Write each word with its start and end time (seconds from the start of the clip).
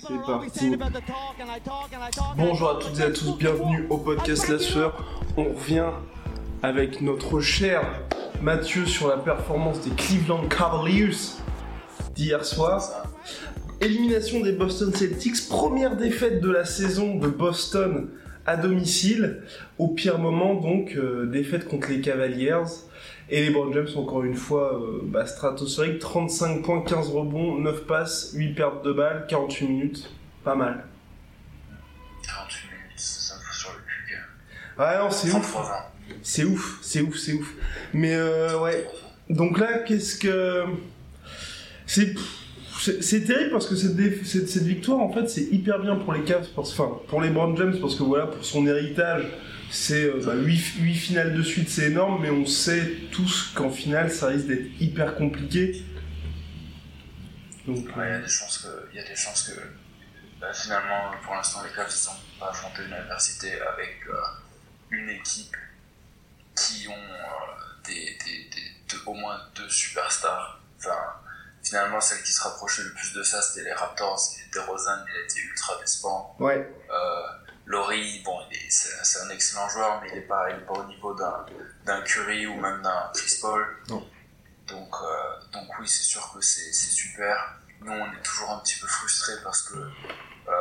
C'est 0.00 0.26
parti. 0.26 0.76
Bonjour 2.36 2.70
à 2.70 2.78
toutes 2.80 2.98
et 2.98 3.02
à 3.02 3.10
tous, 3.10 3.36
bienvenue 3.38 3.86
au 3.90 3.98
podcast 3.98 4.48
La 4.48 4.58
Sueur. 4.58 5.04
On 5.36 5.44
revient 5.44 5.90
avec 6.62 7.00
notre 7.00 7.40
cher 7.40 7.82
Mathieu 8.42 8.86
sur 8.86 9.08
la 9.08 9.18
performance 9.18 9.80
des 9.82 9.90
Cleveland 9.90 10.48
Cavaliers 10.48 11.14
d'hier 12.14 12.44
soir. 12.44 12.82
Élimination 13.80 14.40
des 14.40 14.52
Boston 14.52 14.92
Celtics, 14.92 15.48
première 15.48 15.96
défaite 15.96 16.40
de 16.40 16.50
la 16.50 16.64
saison 16.64 17.16
de 17.16 17.28
Boston 17.28 18.08
à 18.46 18.56
domicile. 18.56 19.42
Au 19.78 19.88
pire 19.88 20.18
moment, 20.18 20.54
donc, 20.54 20.96
euh, 20.96 21.26
défaite 21.26 21.68
contre 21.68 21.90
les 21.90 22.00
Cavaliers. 22.00 22.64
Et 23.30 23.42
les 23.44 23.50
Brown 23.50 23.72
James, 23.72 23.88
encore 23.96 24.22
une 24.22 24.34
fois, 24.34 24.74
euh, 24.78 25.00
bah, 25.02 25.26
stratosphérique. 25.26 25.98
35 25.98 26.62
points, 26.62 26.82
15 26.82 27.08
rebonds, 27.10 27.58
9 27.58 27.86
passes, 27.86 28.32
8 28.34 28.54
pertes 28.54 28.84
de 28.84 28.92
balles, 28.92 29.26
48 29.28 29.66
minutes. 29.66 30.10
Pas 30.44 30.54
mal. 30.54 30.84
48 32.26 32.66
minutes, 32.66 32.98
ça 32.98 33.34
me 33.36 33.40
fout 33.40 33.54
sur 33.54 33.70
le 33.70 33.76
cul. 33.78 34.16
Ouais, 34.78 34.98
non, 34.98 35.10
c'est 35.10 35.28
ouf. 35.28 35.52
33 35.52 35.92
C'est 36.22 36.44
ouf, 36.44 36.78
c'est 36.82 37.00
ouf, 37.00 37.16
c'est 37.16 37.32
ouf. 37.32 37.54
Mais 37.92 38.14
euh, 38.14 38.60
ouais. 38.60 38.86
Donc 39.30 39.58
là, 39.58 39.78
qu'est-ce 39.80 40.16
que. 40.18 40.64
C'est. 41.86 42.14
c'est- 42.78 43.02
C'est 43.02 43.22
terrible 43.24 43.52
parce 43.52 43.66
que 43.66 43.76
cette, 43.76 43.96
déf- 43.96 44.24
cette, 44.24 44.48
cette 44.50 44.64
victoire, 44.64 45.00
en 45.00 45.10
fait, 45.10 45.26
c'est 45.28 45.44
hyper 45.44 45.78
bien 45.80 45.96
pour 45.96 46.12
les 46.12 46.22
Cavs, 46.24 46.46
parce, 46.54 46.78
enfin, 46.78 46.98
pour 47.08 47.22
les 47.22 47.30
Brown 47.30 47.56
James, 47.56 47.78
parce 47.80 47.94
que 47.94 48.02
voilà, 48.02 48.26
pour 48.26 48.44
son 48.44 48.66
héritage, 48.66 49.24
c'est 49.74 50.10
8, 50.12 50.94
finales 50.94 51.34
de 51.34 51.42
suite, 51.42 51.68
c'est 51.68 51.86
énorme, 51.86 52.22
mais 52.22 52.30
on 52.30 52.46
sait 52.46 52.92
tous 53.12 53.50
qu'en 53.54 53.70
finale, 53.70 54.10
ça 54.10 54.28
risque 54.28 54.46
d'être 54.46 54.80
hyper 54.80 55.14
compliqué. 55.16 55.84
Donc, 57.66 57.84
Ouais, 57.96 58.08
il 58.08 58.10
y 58.10 58.14
a 58.14 58.18
des 58.20 58.28
chances 58.28 58.58
que, 58.58 58.94
y 58.96 59.00
a 59.00 59.04
des 59.04 59.16
chances 59.16 59.48
que 59.48 59.60
bah, 60.40 60.52
finalement, 60.52 61.10
pour 61.24 61.34
l'instant, 61.34 61.62
les 61.64 61.70
Cavs 61.74 61.88
ils 61.90 62.08
ont 62.08 62.38
pas 62.40 62.50
affronté 62.50 62.82
une 62.86 62.92
adversité 62.92 63.52
avec 63.60 63.96
euh, 64.08 64.12
une 64.90 65.08
équipe 65.08 65.56
qui 66.56 66.86
ont 66.88 66.92
euh, 66.92 67.82
des, 67.86 67.94
des, 68.24 68.44
des- 68.50 68.70
deux- 68.90 69.02
au 69.06 69.14
moins 69.14 69.40
deux 69.56 69.68
superstars. 69.70 70.60
Enfin, 70.78 70.96
finalement, 71.62 72.00
celle 72.00 72.22
qui 72.22 72.32
se 72.32 72.42
rapprochait 72.42 72.82
le 72.82 72.92
plus 72.92 73.14
de 73.14 73.22
ça, 73.22 73.40
c'était 73.40 73.64
les 73.64 73.72
Raptors. 73.72 74.20
Et 74.38 74.50
DeRozan, 74.54 75.04
il 75.08 75.16
a 75.20 75.24
été 75.24 75.40
ultra 75.40 75.74
décevant. 75.80 76.36
ouais, 76.38 76.68
Euh, 76.90 77.43
Laurie, 77.66 78.20
bon, 78.24 78.38
c'est 78.68 79.20
un 79.20 79.30
excellent 79.30 79.68
joueur, 79.68 80.00
mais 80.02 80.08
il 80.10 80.14
n'est 80.16 80.20
pas, 80.26 80.50
il 80.50 80.56
est 80.56 80.66
pas 80.66 80.74
au 80.74 80.84
niveau 80.84 81.14
d'un 81.14 81.46
d'un 81.86 82.00
Curry 82.02 82.46
ou 82.46 82.54
même 82.60 82.82
d'un 82.82 83.10
Chris 83.14 83.38
Paul. 83.40 83.64
Non. 83.88 84.06
Donc, 84.66 84.94
euh, 85.02 85.06
donc 85.52 85.68
oui, 85.78 85.88
c'est 85.88 86.02
sûr 86.02 86.30
que 86.34 86.40
c'est 86.40 86.72
super. 86.72 87.54
Nous, 87.80 87.92
on 87.92 88.06
est 88.12 88.22
toujours 88.22 88.50
un 88.50 88.58
petit 88.60 88.78
peu 88.80 88.86
frustrés 88.86 89.34
parce 89.42 89.62
que, 89.62 89.76
euh, 89.76 90.52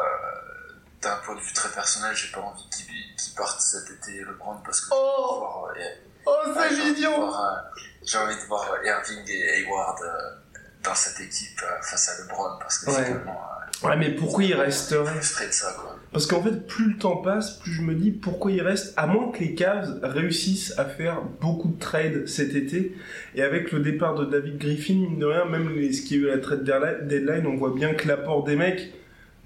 d'un 1.01 1.15
point 1.17 1.35
de 1.35 1.39
vue 1.41 1.53
très 1.53 1.69
personnel, 1.69 2.15
j'ai 2.15 2.31
pas 2.31 2.41
envie 2.41 2.67
qu'il 2.69 2.85
qu'il 3.15 3.33
parte 3.35 3.59
cet 3.61 3.89
été 3.89 4.21
LeBron 4.23 4.57
parce 4.65 4.81
que 4.81 4.87
Oh 4.91 5.67
j'ai 5.75 5.81
envie 5.81 5.95
de 5.95 6.25
voir, 6.25 6.45
euh, 6.45 6.53
Oh, 6.55 6.63
c'est 6.69 6.75
j'ai 6.75 6.81
envie 6.81 6.89
de 6.89 6.95
mignon 6.95 7.25
voir, 7.27 7.41
euh, 7.45 7.79
j'ai 8.05 8.17
envie 8.17 8.35
de 8.35 8.41
voir 8.47 8.83
Irving 8.85 9.23
et 9.27 9.59
Hayward 9.59 10.01
euh, 10.03 10.35
dans 10.83 10.95
cette 10.95 11.19
équipe 11.19 11.61
euh, 11.63 11.81
face 11.81 12.09
à 12.09 12.21
LeBron 12.21 12.57
parce 12.59 12.79
que 12.79 12.89
Ouais. 12.91 13.05
finalement, 13.05 13.41
Ouais, 13.83 13.95
mais 13.97 14.11
pourquoi 14.11 14.43
il 14.43 14.53
resterait 14.55 15.13
frustré 15.15 15.47
de 15.47 15.51
ça, 15.51 15.73
quoi. 15.73 15.97
Parce 16.13 16.27
qu'en 16.27 16.43
fait, 16.43 16.67
plus 16.67 16.91
le 16.93 16.97
temps 16.97 17.17
passe, 17.17 17.59
plus 17.59 17.73
je 17.73 17.81
me 17.81 17.95
dis 17.95 18.11
pourquoi 18.11 18.51
il 18.51 18.61
reste, 18.61 18.93
à 18.97 19.07
moins 19.07 19.31
que 19.31 19.39
les 19.39 19.55
Cavs 19.55 19.99
réussissent 20.03 20.73
à 20.77 20.85
faire 20.85 21.23
beaucoup 21.41 21.69
de 21.69 21.79
trades 21.79 22.27
cet 22.27 22.53
été. 22.55 22.95
Et 23.35 23.41
avec 23.41 23.71
le 23.71 23.79
départ 23.79 24.13
de 24.15 24.25
David 24.25 24.59
Griffin, 24.59 24.93
mine 24.93 25.17
de 25.19 25.25
rien, 25.25 25.45
même 25.45 25.75
les, 25.75 25.91
ce 25.91 26.03
qui 26.03 26.13
a 26.13 26.17
eu 26.17 26.25
la 26.27 26.37
trade 26.37 26.63
deadline- 27.07 27.47
on 27.47 27.57
voit 27.57 27.73
bien 27.73 27.95
que 27.95 28.07
l'apport 28.07 28.43
des 28.43 28.55
mecs, 28.55 28.93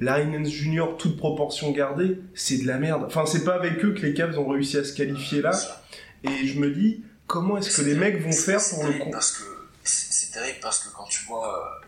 Nance 0.01 0.50
Jr., 0.50 0.97
toute 1.00 1.17
proportion 1.17 1.72
gardée, 1.72 2.19
c'est 2.35 2.57
de 2.57 2.67
la 2.67 2.78
merde. 2.78 3.03
Enfin, 3.07 3.25
c'est 3.25 3.44
pas 3.45 3.55
avec 3.55 3.84
eux 3.84 3.94
que 3.94 4.05
les 4.05 4.13
Cavs 4.13 4.38
ont 4.38 4.47
réussi 4.49 4.78
à 4.78 4.84
se 4.84 4.94
qualifier 4.94 5.41
là. 5.41 5.51
Et 6.23 6.45
je 6.45 6.59
me 6.59 6.69
dis, 6.69 7.01
comment 7.28 7.57
est-ce 7.57 7.81
que 7.81 7.88
les 7.88 7.95
mecs 7.95 8.22
vont 8.22 8.31
faire 8.31 8.59
pour 8.72 8.84
le 8.85 8.94
coup 8.94 9.09
parce 9.11 9.31
que 9.31 9.44
C'est 9.84 10.34
terrible 10.34 10.59
parce 10.61 10.79
que 10.79 10.94
quand 10.94 11.05
tu 11.09 11.23
vois 11.25 11.79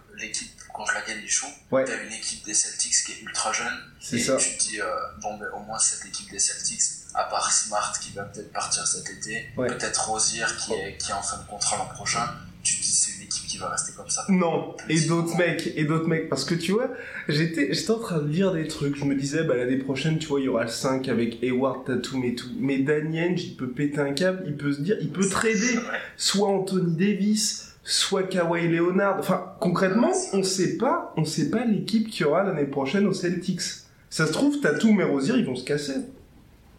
euh, 0.79 0.83
l'équipe 0.83 0.85
contre 0.85 0.93
laquelle 0.93 1.23
ils 1.23 1.29
jouent, 1.29 1.45
Ouais. 1.71 1.85
t'as 1.85 2.03
une 2.03 2.13
équipe 2.13 2.45
des 2.45 2.53
Celtics 2.53 2.93
qui 3.05 3.11
est 3.13 3.21
ultra 3.21 3.51
jeune. 3.51 3.67
C'est 3.99 4.17
et 4.17 4.19
ça. 4.23 4.37
tu 4.37 4.57
te 4.57 4.63
dis, 4.63 4.81
euh, 4.81 4.85
bon, 5.21 5.37
ben, 5.37 5.47
au 5.55 5.59
moins 5.59 5.79
cette 5.79 6.05
équipe 6.07 6.31
des 6.31 6.39
Celtics, 6.39 6.81
à 7.13 7.23
part 7.23 7.51
Smart 7.51 7.93
qui 7.99 8.11
va 8.13 8.23
peut-être 8.23 8.51
partir 8.53 8.85
cet 8.87 9.09
été, 9.09 9.45
Ouais. 9.57 9.67
peut-être 9.67 10.09
Rosier 10.09 10.45
qui 10.59 10.73
est, 10.73 10.97
qui 10.97 11.11
est 11.11 11.13
en 11.13 11.21
fin 11.21 11.37
de 11.37 11.47
contrat 11.47 11.77
l'an 11.77 11.87
prochain, 11.93 12.25
tu 12.63 12.75
te 12.75 12.81
dis 12.81 12.91
c'est 12.91 13.11
une 13.17 13.23
équipe 13.23 13.47
qui 13.47 13.57
va 13.57 13.69
rester 13.69 13.93
comme 13.93 14.09
ça. 14.09 14.25
Non, 14.29 14.75
et 14.89 14.99
d'autres 15.01 15.35
mecs, 15.37 15.67
et 15.75 15.85
d'autres 15.85 16.07
mecs, 16.07 16.27
parce 16.29 16.43
que 16.45 16.53
tu 16.55 16.73
vois, 16.73 16.89
j'étais, 17.29 17.73
j'étais 17.73 17.91
en 17.91 17.99
train 17.99 18.19
de 18.19 18.27
lire 18.27 18.51
des 18.53 18.67
trucs, 18.67 18.95
je 18.97 19.05
me 19.05 19.15
disais, 19.15 19.43
bah 19.43 19.55
l'année 19.55 19.77
prochaine, 19.77 20.19
tu 20.19 20.27
vois, 20.27 20.39
il 20.41 20.45
y 20.45 20.49
aura 20.49 20.63
le 20.65 20.69
5 20.69 21.07
avec 21.07 21.41
Hayward, 21.41 21.85
Tatum 21.85 22.23
et 22.25 22.35
tout, 22.35 22.49
mais 22.59 22.79
Danny 22.79 23.19
Ainge, 23.21 23.43
il 23.43 23.55
peut 23.55 23.69
péter 23.71 23.99
un 23.99 24.13
câble, 24.13 24.43
il 24.45 24.55
peut 24.57 24.73
se 24.73 24.81
dire, 24.81 24.97
il 25.01 25.09
peut 25.11 25.27
trader 25.27 25.79
soit 26.17 26.49
Anthony 26.49 26.95
Davis, 26.95 27.68
soit 27.91 28.23
Kawhi 28.23 28.67
Leonard, 28.67 29.17
enfin, 29.19 29.55
concrètement, 29.59 30.11
on 30.33 30.43
sait 30.43 30.77
pas, 30.77 31.13
on 31.17 31.25
sait 31.25 31.49
pas 31.49 31.65
l'équipe 31.65 32.09
qui 32.09 32.23
aura 32.23 32.43
l'année 32.43 32.65
prochaine 32.67 33.07
aux 33.07 33.13
Celtics. 33.13 33.61
Ça 34.09 34.27
se 34.27 34.31
trouve, 34.31 34.59
Tatum 34.61 34.99
et 35.01 35.03
Rosier, 35.03 35.35
ils 35.35 35.45
vont 35.45 35.55
se 35.55 35.63
casser. 35.63 35.95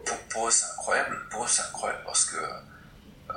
Pour, 0.05 0.17
pour 0.29 0.47
eux, 0.47 0.51
c'est 0.51 0.65
incroyable. 0.77 1.17
Pour 1.29 1.43
eux, 1.43 1.47
c'est 1.49 1.61
incroyable 1.63 2.01
parce 2.05 2.25
que 2.25 2.37
euh, 2.37 3.33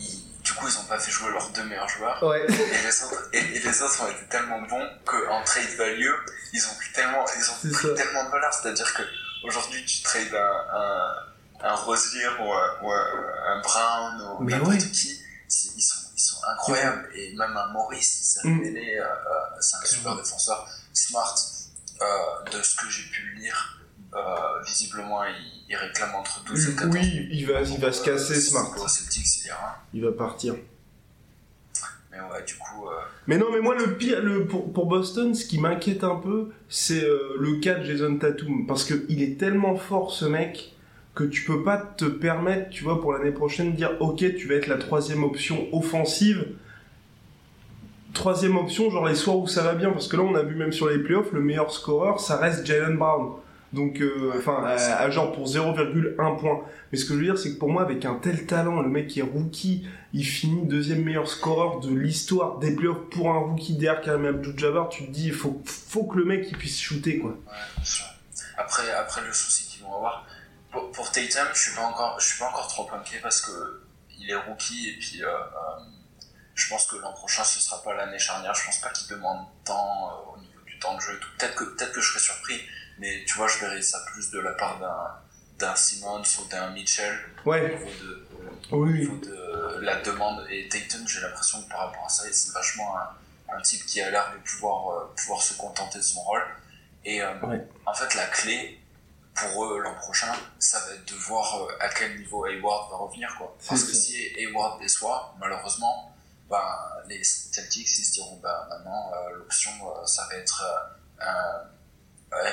ils- 0.00 0.22
du 0.44 0.52
coup, 0.54 0.66
ils 0.68 0.78
ont 0.78 0.84
pas 0.88 0.98
fait 0.98 1.10
jouer 1.10 1.30
leurs 1.30 1.48
deux 1.50 1.64
meilleurs 1.64 1.88
joueurs. 1.88 2.22
Ouais. 2.22 2.44
Et 2.48 2.48
les 2.52 3.02
autres, 3.04 3.28
et, 3.32 3.38
et 3.38 3.60
les 3.60 3.82
autres 3.82 4.02
ont 4.04 4.08
été 4.10 4.24
tellement 4.28 4.60
bons 4.62 4.86
qu'en 5.04 5.42
trade 5.44 5.68
value, 5.78 6.10
ils 6.52 6.64
ont 6.66 6.74
pris 6.76 6.92
tellement, 6.94 7.24
ils 7.36 7.50
ont 7.50 7.72
pris 7.72 7.88
ça. 7.88 7.94
tellement 7.94 8.24
de 8.24 8.30
valeur. 8.30 8.52
C'est-à-dire 8.52 8.92
que 8.94 9.02
aujourd'hui, 9.46 9.84
tu 9.84 10.02
trades 10.02 10.34
un, 10.34 10.76
un, 11.64 11.68
un 11.70 11.74
Rosier 11.76 12.26
ou 12.40 12.52
un, 12.52 12.70
ou 12.82 12.90
un, 12.92 13.06
un 13.54 13.60
Brown 13.60 14.36
ou 14.40 14.44
Mais 14.44 14.52
n'importe 14.52 14.72
ouais. 14.74 14.78
qui, 14.78 15.20
ils 15.76 15.80
sont, 15.82 16.01
incroyables. 16.50 17.08
Et 17.14 17.34
même 17.36 17.56
un 17.56 17.72
Maurice, 17.72 18.20
il 18.20 18.24
s'est 18.24 18.48
Mm. 18.48 18.58
révélé, 18.60 18.98
euh, 18.98 19.04
euh, 19.04 19.60
c'est 19.60 19.76
un 19.76 19.84
super 19.84 20.16
défenseur. 20.16 20.66
Smart, 20.92 21.34
euh, 22.00 22.50
de 22.50 22.62
ce 22.62 22.76
que 22.76 22.88
j'ai 22.90 23.08
pu 23.10 23.34
lire, 23.36 23.80
euh, 24.14 24.62
visiblement, 24.66 25.24
il, 25.24 25.64
il 25.68 25.76
réclame 25.76 26.14
entre 26.14 26.42
12 26.44 26.68
et 26.68 26.74
14 26.74 26.94
Oui, 26.94 27.28
il 27.30 27.46
va, 27.46 27.62
il 27.62 27.80
va 27.80 27.92
se 27.92 28.02
casser, 28.04 28.40
Smart. 28.40 28.72
Celtics, 28.88 29.40
il 29.42 29.46
ira. 29.46 29.78
Il 29.94 30.04
va 30.04 30.12
partir. 30.12 30.54
Mais 32.10 32.18
ouais, 32.20 32.44
du 32.44 32.54
coup, 32.56 32.86
Mais 33.26 33.38
non, 33.38 33.46
mais 33.50 33.60
moi, 33.60 33.74
le 33.74 33.96
pire, 33.96 34.20
le, 34.22 34.46
pour, 34.46 34.70
pour 34.72 34.84
Boston, 34.86 35.34
ce 35.34 35.46
qui 35.46 35.58
m'inquiète 35.58 36.04
un 36.04 36.16
peu, 36.16 36.50
c'est 36.68 37.00
le 37.00 37.58
cas 37.60 37.76
de 37.76 37.84
Jason 37.84 38.18
Tatum. 38.18 38.66
Parce 38.66 38.84
qu'il 38.84 39.22
est 39.22 39.38
tellement 39.40 39.76
fort, 39.76 40.12
ce 40.12 40.26
mec, 40.26 40.74
que 41.14 41.24
tu 41.24 41.44
peux 41.44 41.62
pas 41.62 41.76
te 41.76 42.04
permettre, 42.06 42.70
tu 42.70 42.84
vois, 42.84 43.00
pour 43.00 43.12
l'année 43.12 43.32
prochaine, 43.32 43.72
de 43.72 43.76
dire, 43.76 43.92
ok, 44.00 44.18
tu 44.34 44.48
vas 44.48 44.54
être 44.54 44.66
la 44.66 44.78
troisième 44.78 45.24
option 45.24 45.68
offensive. 45.72 46.46
Troisième 48.14 48.56
option, 48.56 48.90
genre 48.90 49.06
les 49.06 49.14
soirs 49.14 49.38
où 49.38 49.46
ça 49.46 49.62
va 49.62 49.74
bien, 49.74 49.90
parce 49.90 50.08
que 50.08 50.16
là, 50.16 50.22
on 50.22 50.34
a 50.34 50.42
vu 50.42 50.54
même 50.54 50.72
sur 50.72 50.88
les 50.88 50.98
playoffs, 50.98 51.32
le 51.32 51.40
meilleur 51.40 51.70
scoreur, 51.72 52.20
ça 52.20 52.36
reste 52.36 52.66
Jalen 52.66 52.96
Brown. 52.96 53.32
Donc, 53.72 54.02
euh, 54.02 54.32
enfin, 54.36 54.62
à, 54.64 54.74
à 54.74 55.10
genre 55.10 55.32
pour 55.32 55.46
0,1 55.46 56.38
point. 56.38 56.60
Mais 56.90 56.98
ce 56.98 57.06
que 57.06 57.14
je 57.14 57.18
veux 57.18 57.24
dire, 57.24 57.38
c'est 57.38 57.54
que 57.54 57.58
pour 57.58 57.70
moi, 57.70 57.82
avec 57.82 58.04
un 58.04 58.16
tel 58.16 58.44
talent, 58.44 58.82
le 58.82 58.88
mec 58.88 59.06
qui 59.06 59.20
est 59.20 59.22
rookie, 59.22 59.86
il 60.12 60.24
finit 60.24 60.66
deuxième 60.66 61.02
meilleur 61.02 61.26
scoreur 61.26 61.80
de 61.80 61.94
l'histoire 61.94 62.58
des 62.58 62.74
playoffs 62.74 63.08
pour 63.10 63.30
un 63.30 63.38
rookie 63.38 63.74
derrière 63.74 64.02
Karim 64.02 64.26
Abdul-Jabbar, 64.26 64.90
tu 64.90 65.06
te 65.06 65.10
dis, 65.10 65.28
il 65.28 65.32
faut, 65.32 65.62
faut 65.64 66.04
que 66.04 66.18
le 66.18 66.26
mec 66.26 66.46
il 66.50 66.56
puisse 66.56 66.78
shooter, 66.78 67.18
quoi. 67.18 67.30
Ouais, 67.30 67.36
bien 67.76 67.84
sûr. 67.84 68.04
Après, 68.58 68.90
après 68.92 69.22
le 69.26 69.32
souci 69.32 69.70
qu'ils 69.70 69.84
vont 69.84 69.94
avoir, 69.94 70.26
pour, 70.72 70.90
pour 70.90 71.12
Tatum, 71.12 71.46
je 71.54 71.60
suis 71.60 71.74
pas 71.74 71.82
encore, 71.82 72.18
je 72.18 72.26
suis 72.26 72.38
pas 72.38 72.48
encore 72.48 72.66
trop 72.66 72.90
inquiet 72.94 73.20
parce 73.20 73.42
que 73.42 73.82
il 74.18 74.30
est 74.30 74.36
rookie 74.36 74.88
et 74.88 74.98
puis 74.98 75.22
euh, 75.22 75.28
euh, 75.28 75.80
je 76.54 76.68
pense 76.68 76.86
que 76.86 76.96
l'an 76.96 77.12
prochain 77.12 77.44
ce 77.44 77.60
sera 77.60 77.82
pas 77.82 77.94
l'année 77.94 78.18
charnière. 78.18 78.54
Je 78.54 78.64
pense 78.64 78.80
pas 78.80 78.90
qu'il 78.90 79.08
demande 79.08 79.46
tant 79.64 80.08
euh, 80.08 80.32
au 80.34 80.38
niveau 80.38 80.60
du 80.66 80.78
temps 80.78 80.96
de 80.96 81.00
jeu 81.00 81.14
et 81.16 81.20
tout. 81.20 81.28
Peut-être 81.38 81.54
que 81.54 81.64
peut-être 81.64 81.92
que 81.92 82.00
je 82.00 82.08
serais 82.08 82.20
surpris, 82.20 82.60
mais 82.98 83.24
tu 83.26 83.34
vois, 83.34 83.48
je 83.48 83.58
verrais 83.58 83.82
ça 83.82 83.98
plus 84.12 84.30
de 84.30 84.40
la 84.40 84.52
part 84.52 84.78
d'un 84.78 85.18
d'un 85.58 85.76
Simmons 85.76 86.22
ou 86.40 86.48
d'un 86.48 86.70
Mitchell 86.70 87.16
au 87.44 87.54
niveau 87.56 87.90
de, 88.02 88.28
au 88.70 88.86
niveau 88.86 89.16
de 89.18 89.78
la 89.80 90.00
demande. 90.00 90.44
Et 90.50 90.68
Tatum, 90.68 91.06
j'ai 91.06 91.20
l'impression 91.20 91.62
que 91.62 91.68
par 91.68 91.80
rapport 91.80 92.06
à 92.06 92.08
ça, 92.08 92.24
c'est 92.32 92.52
vachement 92.52 92.96
un, 92.98 93.56
un 93.56 93.60
type 93.60 93.84
qui 93.86 94.00
a 94.00 94.10
l'air 94.10 94.32
de 94.32 94.38
pouvoir, 94.38 95.10
pouvoir 95.14 95.40
se 95.42 95.54
contenter 95.54 95.98
de 95.98 96.02
son 96.02 96.20
rôle. 96.22 96.42
Et 97.04 97.22
en 97.22 97.94
fait, 97.94 98.14
la 98.14 98.26
clé 98.26 98.81
pour 99.34 99.64
eux 99.64 99.80
l'an 99.80 99.94
prochain, 99.94 100.32
ça 100.58 100.78
va 100.80 100.94
être 100.94 101.08
de 101.08 101.14
voir 101.14 101.66
à 101.80 101.88
quel 101.88 102.18
niveau 102.18 102.46
Hayward 102.46 102.90
va 102.90 102.96
revenir. 102.96 103.34
Quoi. 103.38 103.56
Parce 103.68 103.84
que 103.84 103.92
si 103.92 104.26
Hayward 104.36 104.80
déçoit, 104.80 105.34
malheureusement, 105.40 106.14
ben, 106.50 106.58
les 107.08 107.24
Celtics 107.24 107.98
ils 107.98 108.04
se 108.04 108.12
diront 108.12 108.38
ben, 108.42 108.66
maintenant 108.68 109.10
l'option 109.34 109.72
ça 110.04 110.26
va 110.30 110.36
être 110.36 110.62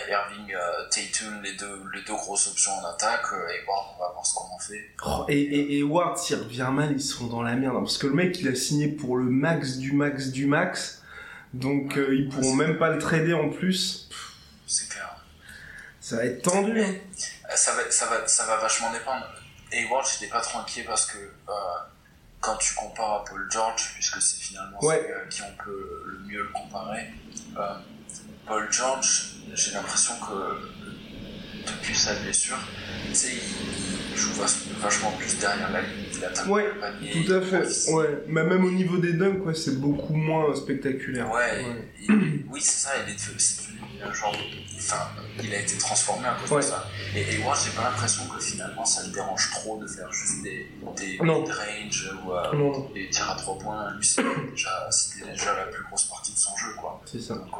Irving, 0.10 0.54
euh, 0.54 0.90
Tatum, 0.90 1.42
les 1.42 1.54
deux, 1.54 1.82
les 1.94 2.02
deux 2.02 2.14
grosses 2.14 2.48
options 2.48 2.72
en 2.72 2.86
attaque, 2.86 3.26
et 3.32 3.36
euh, 3.36 3.66
Ward, 3.68 3.86
on 3.96 4.00
va 4.00 4.12
voir 4.12 4.26
ce 4.26 4.34
qu'on 4.34 4.54
en 4.54 4.60
fait. 4.60 4.90
Oh, 5.06 5.26
et, 5.30 5.78
et, 5.78 5.84
Ward, 5.84 6.18
s'il 6.18 6.38
revient 6.38 6.70
mal, 6.72 6.92
ils 6.92 7.02
seront 7.02 7.28
dans 7.28 7.42
la 7.42 7.56
merde. 7.56 7.76
Hein, 7.76 7.82
parce 7.82 7.98
que 7.98 8.08
le 8.08 8.14
mec, 8.14 8.40
il 8.40 8.48
a 8.48 8.56
signé 8.56 8.88
pour 8.88 9.18
le 9.18 9.26
max 9.26 9.78
du 9.78 9.94
max 9.94 10.28
du 10.28 10.46
max. 10.48 11.02
Donc, 11.54 11.98
euh, 11.98 12.16
ils 12.16 12.30
pourront 12.30 12.56
même 12.56 12.78
pas 12.78 12.90
le 12.90 13.00
trader 13.00 13.34
en 13.34 13.50
plus. 13.50 14.10
C'est 14.68 14.90
clair. 14.90 15.09
Ça 16.10 16.16
va 16.16 16.26
être 16.26 16.42
tendu. 16.42 16.82
Hein. 16.82 16.96
Ça, 17.56 17.76
va, 17.76 17.92
ça, 17.92 18.08
va, 18.08 18.28
ça 18.28 18.46
va 18.48 18.58
vachement 18.58 18.92
dépendre. 18.92 19.28
Et 19.72 19.86
Ward, 19.86 20.04
j'étais 20.12 20.32
pas 20.32 20.42
trop 20.42 20.58
inquiet 20.58 20.82
parce 20.82 21.06
que 21.06 21.20
quand 22.40 22.56
tu 22.56 22.74
compares 22.74 23.22
à 23.22 23.26
Paul 23.26 23.48
George, 23.52 23.92
puisque 23.94 24.20
c'est 24.20 24.42
finalement 24.42 24.84
ouais. 24.84 25.08
qui 25.30 25.44
on 25.44 25.64
peut 25.64 26.04
le 26.08 26.18
mieux 26.26 26.42
le 26.42 26.50
comparer, 26.50 27.12
Paul 28.48 28.68
George, 28.72 29.36
j'ai 29.54 29.72
l'impression 29.74 30.16
que 30.20 30.72
depuis 31.72 31.96
sa 31.96 32.16
blessure, 32.16 32.58
tu 33.08 33.14
sais, 33.14 33.34
il 34.12 34.18
joue 34.18 34.32
vachement 34.80 35.12
plus 35.12 35.38
derrière 35.38 35.70
la 35.70 35.82
ligne. 35.82 36.09
Il 36.46 36.52
ouais, 36.52 36.66
tout 37.12 37.34
à 37.34 37.42
fait. 37.42 37.92
Ouais. 37.92 38.24
Mais 38.28 38.44
même 38.44 38.66
au 38.66 38.72
niveau 38.72 38.98
des 38.98 39.14
dunks, 39.14 39.46
ouais, 39.46 39.54
c'est 39.54 39.80
beaucoup 39.80 40.14
moins 40.14 40.54
spectaculaire. 40.56 41.32
Ouais, 41.32 41.66
oui, 42.10 42.62
c'est 42.62 42.88
ça, 42.88 42.92
il 43.06 43.12
est 43.12 43.16
devenu 43.16 43.80
un 44.04 44.14
genre. 44.14 44.36
Enfin, 44.78 45.10
il 45.44 45.54
a 45.54 45.60
été 45.60 45.78
transformé 45.78 46.28
à 46.28 46.38
cause 46.48 46.66
de 46.66 46.70
ça. 46.72 46.88
Et, 47.16 47.38
moi, 47.40 47.54
j'ai 47.64 47.72
pas 47.72 47.84
l'impression 47.84 48.24
que 48.28 48.42
finalement 48.42 48.86
ça 48.86 49.04
le 49.06 49.12
dérange 49.12 49.52
trop 49.52 49.78
de 49.78 49.88
faire 49.88 50.12
juste 50.12 50.42
des, 50.44 50.70
des 50.98 51.20
mid-range 51.22 52.12
ou 52.26 52.32
euh, 52.32 52.94
des 52.94 53.10
tirs 53.10 53.30
à 53.30 53.36
trois 53.36 53.58
points. 53.58 53.94
Lui, 53.96 54.06
c'était 54.06 54.24
déjà, 54.52 54.90
déjà, 55.26 55.56
la 55.56 55.66
plus 55.66 55.84
grosse 55.84 56.06
partie 56.06 56.34
de 56.34 56.38
son 56.38 56.56
jeu, 56.58 56.74
quoi. 56.78 57.02
C'est 57.06 57.22
ça. 57.22 57.36
Donc 57.36 57.52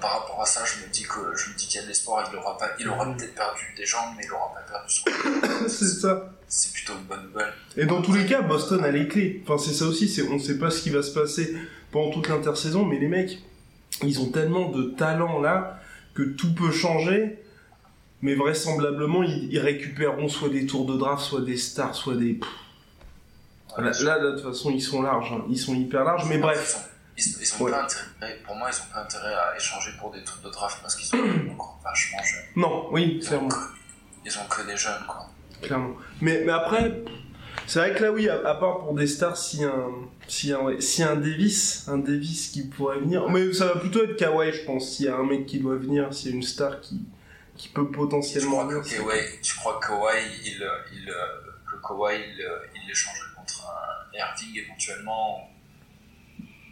par 0.00 0.20
rapport 0.20 0.40
à 0.40 0.46
ça, 0.46 0.62
je 0.64 0.84
me 0.84 0.92
dis 0.92 1.02
que 1.02 1.36
je 1.36 1.50
me 1.50 1.56
dis 1.56 1.66
qu'il 1.66 1.76
y 1.76 1.78
a 1.78 1.82
de 1.82 1.88
l'espoir. 1.88 2.28
Il 2.32 2.36
aura 2.38 2.56
pas, 2.56 2.70
il 2.78 2.88
aura 2.88 3.04
peut-être 3.14 3.34
perdu 3.34 3.74
des 3.76 3.84
jambes, 3.84 4.14
mais 4.16 4.24
il 4.24 4.32
aura 4.32 4.52
pas 4.54 4.60
perdu 4.72 4.94
son. 4.94 5.68
c'est 5.68 6.00
ça. 6.00 6.30
C'est 6.48 6.72
plutôt 6.72 6.92
une 6.94 7.04
bonne 7.04 7.24
nouvelle. 7.24 7.52
Et 7.76 7.86
dans 7.86 8.00
tous 8.00 8.12
les 8.12 8.26
cas, 8.26 8.42
Boston 8.42 8.84
a 8.84 8.90
les 8.90 9.08
clés. 9.08 9.42
Enfin 9.46 9.62
c'est 9.62 9.74
ça 9.74 9.86
aussi. 9.86 10.08
C'est 10.08 10.22
on 10.28 10.34
ne 10.34 10.38
sait 10.38 10.58
pas 10.58 10.70
ce 10.70 10.82
qui 10.82 10.90
va 10.90 11.02
se 11.02 11.12
passer 11.12 11.54
pendant 11.90 12.10
toute 12.10 12.28
l'intersaison, 12.28 12.84
mais 12.84 12.98
les 12.98 13.08
mecs, 13.08 13.38
ils 14.02 14.20
ont 14.20 14.30
tellement 14.30 14.70
de 14.70 14.84
talent 14.90 15.40
là 15.40 15.80
que 16.14 16.22
tout 16.22 16.54
peut 16.54 16.72
changer. 16.72 17.38
Mais 18.22 18.34
vraisemblablement, 18.34 19.22
ils, 19.22 19.58
récupéreront 19.58 20.28
soit 20.28 20.48
des 20.48 20.64
tours 20.64 20.86
de 20.86 20.96
draft, 20.96 21.22
soit 21.22 21.42
des 21.42 21.58
stars, 21.58 21.94
soit 21.94 22.16
des. 22.16 22.40
là, 23.76 23.92
là, 24.02 24.18
de 24.18 24.30
toute 24.32 24.44
façon, 24.44 24.70
ils 24.70 24.80
sont 24.80 25.02
larges. 25.02 25.32
Hein. 25.32 25.44
Ils 25.50 25.58
sont 25.58 25.74
hyper 25.74 26.04
larges. 26.04 26.24
Mais 26.30 26.38
bref. 26.38 26.93
Ils, 27.16 27.54
ont 27.60 27.70
pas 27.70 27.84
intérêt, 27.84 28.40
pour 28.44 28.56
moi, 28.56 28.70
ils 28.72 28.80
n'ont 28.80 28.92
pas 28.92 29.02
intérêt 29.02 29.34
à 29.34 29.56
échanger 29.56 29.92
pour 30.00 30.10
des 30.10 30.24
trucs 30.24 30.42
de 30.42 30.50
draft 30.50 30.78
parce 30.82 30.96
qu'ils 30.96 31.06
sont 31.06 31.16
encore 31.52 31.80
vachement 31.84 32.22
jeunes. 32.22 32.44
Non, 32.56 32.88
oui, 32.90 33.20
clairement. 33.20 33.48
ils 34.24 34.38
ont 34.38 34.46
que 34.48 34.62
des 34.66 34.76
jeunes, 34.76 35.04
quoi. 35.06 35.28
Clairement. 35.62 35.94
Mais, 36.20 36.42
mais 36.44 36.52
après, 36.52 37.04
c'est 37.66 37.78
vrai 37.78 37.94
que 37.94 38.02
là, 38.02 38.10
oui, 38.10 38.28
à, 38.28 38.54
part 38.54 38.80
pour 38.80 38.94
des 38.94 39.06
stars, 39.06 39.36
si 39.36 39.62
un, 39.64 39.90
si 40.26 40.52
un, 40.52 40.80
si 40.80 41.02
un 41.02 41.14
Davis, 41.14 41.86
un 41.88 41.98
Davis 41.98 42.48
qui 42.48 42.66
pourrait 42.66 42.98
venir, 42.98 43.28
mais 43.28 43.52
ça 43.52 43.66
va 43.66 43.76
plutôt 43.76 44.02
être 44.02 44.16
Kawhi, 44.16 44.52
je 44.52 44.64
pense. 44.64 44.90
S'il 44.90 45.06
y 45.06 45.08
a 45.08 45.16
un 45.16 45.24
mec 45.24 45.46
qui 45.46 45.60
doit 45.60 45.76
venir, 45.76 46.12
s'il 46.12 46.30
y 46.30 46.32
a 46.32 46.36
une 46.36 46.42
star 46.42 46.80
qui, 46.80 47.00
qui 47.56 47.68
peut 47.68 47.90
potentiellement 47.90 48.66
venir. 48.66 48.82
Tu 49.40 49.56
crois 49.56 49.78
que 49.78 49.86
Kawhi, 49.86 50.20
il, 50.44 50.68
il, 50.92 51.14
que 51.70 51.76
Kawhi, 51.86 52.16
il, 52.16 52.46
il 52.74 52.88
l'échangerait 52.88 53.34
contre 53.36 53.66
un 53.68 54.18
Irving 54.18 54.58
éventuellement 54.64 55.48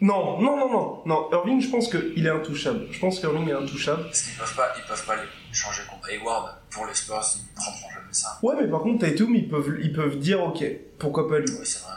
non, 0.03 0.41
non, 0.41 0.57
non, 0.57 0.69
non, 0.69 1.01
non. 1.05 1.29
Irving, 1.31 1.61
je 1.61 1.69
pense 1.69 1.87
qu'il 1.87 2.25
est 2.25 2.29
intouchable. 2.29 2.87
Je 2.91 2.99
pense 2.99 3.21
qu'Irving 3.21 3.47
est 3.47 3.53
intouchable. 3.53 4.03
Parce 4.03 4.23
qu'ils 4.23 4.37
peuvent 4.37 4.53
pas, 4.53 4.73
ils 4.77 4.85
peuvent 4.85 5.05
pas 5.05 5.15
les 5.15 5.21
changer 5.53 5.83
contre 5.89 6.09
Hayward. 6.09 6.57
Pour 6.71 6.85
les 6.85 6.93
Spurs, 6.93 7.23
ils 7.37 7.55
prendront 7.55 7.89
jamais 7.89 8.11
ça. 8.11 8.37
Ouais, 8.43 8.53
mais 8.59 8.67
par 8.67 8.81
contre, 8.81 9.05
Tatum, 9.05 9.33
ils 9.33 9.47
peuvent, 9.47 9.79
ils 9.81 9.93
peuvent 9.93 10.17
dire, 10.17 10.43
ok, 10.43 10.61
pourquoi 10.99 11.29
pas 11.29 11.39
lui. 11.39 11.47
Oui, 11.57 11.65
c'est 11.65 11.83
vrai. 11.83 11.93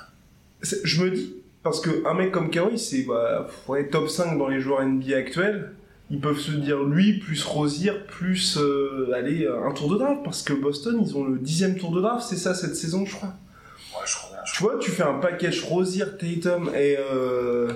Je 0.85 1.03
me 1.03 1.11
dis, 1.11 1.35
parce 1.65 1.81
qu'un 1.81 2.15
mec 2.15 2.31
comme 2.31 2.49
Kawhi, 2.49 2.79
c'est 2.79 3.03
bah, 3.03 3.49
ouais, 3.67 3.89
top 3.89 4.09
5 4.09 4.39
dans 4.39 4.47
les 4.47 4.61
joueurs 4.61 4.87
NBA 4.87 5.17
actuels. 5.17 5.73
Ils 6.09 6.21
peuvent 6.21 6.39
se 6.39 6.53
dire 6.53 6.85
lui, 6.85 7.19
plus 7.19 7.43
Rosier, 7.43 7.91
plus 8.07 8.57
euh, 8.57 9.11
aller 9.17 9.49
un 9.49 9.73
tour 9.73 9.91
de 9.91 9.99
draft. 9.99 10.23
Parce 10.23 10.45
que 10.45 10.53
Boston, 10.53 11.01
ils 11.05 11.17
ont 11.17 11.25
le 11.25 11.41
dixième 11.41 11.77
tour 11.77 11.91
de 11.91 12.01
draft, 12.01 12.25
c'est 12.25 12.37
ça 12.37 12.55
cette 12.55 12.77
saison, 12.77 13.05
je 13.05 13.17
crois. 13.17 13.31
Ouais, 13.31 14.07
je 14.07 14.15
crois 14.15 14.31
bien. 14.31 14.43
Tu 14.45 14.63
vois, 14.63 14.79
tu 14.79 14.93
fais 14.93 15.03
un 15.03 15.19
package 15.19 15.65
Rosier, 15.65 16.05
Tatum 16.21 16.71
et. 16.73 16.97
Euh, 17.01 17.73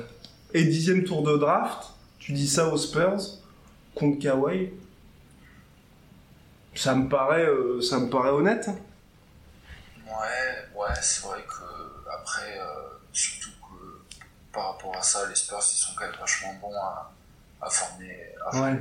et 0.55 0.65
dixième 0.65 1.05
tour 1.05 1.23
de 1.23 1.37
draft, 1.37 1.89
tu 2.19 2.33
dis 2.33 2.49
ça 2.49 2.69
aux 2.69 2.77
Spurs 2.77 3.21
contre 3.95 4.19
Kawhi, 4.21 4.71
ça 6.75 6.95
me 6.95 7.09
paraît, 7.09 7.47
euh, 7.47 7.81
ça 7.83 7.99
me 7.99 8.09
paraît 8.09 8.31
honnête. 8.31 8.69
Ouais, 10.07 10.69
ouais, 10.75 10.95
c'est 11.03 11.23
vrai 11.23 11.43
que 11.43 12.11
après, 12.13 12.59
euh, 12.59 12.89
surtout 13.13 13.51
que 13.51 14.01
par 14.53 14.73
rapport 14.73 14.97
à 14.97 15.03
ça, 15.03 15.29
les 15.29 15.35
Spurs 15.35 15.59
ils 15.59 15.77
sont 15.77 15.93
quand 15.97 16.07
même 16.07 16.17
vachement 16.19 16.55
bons 16.55 16.75
à, 16.75 17.71
former, 17.71 18.35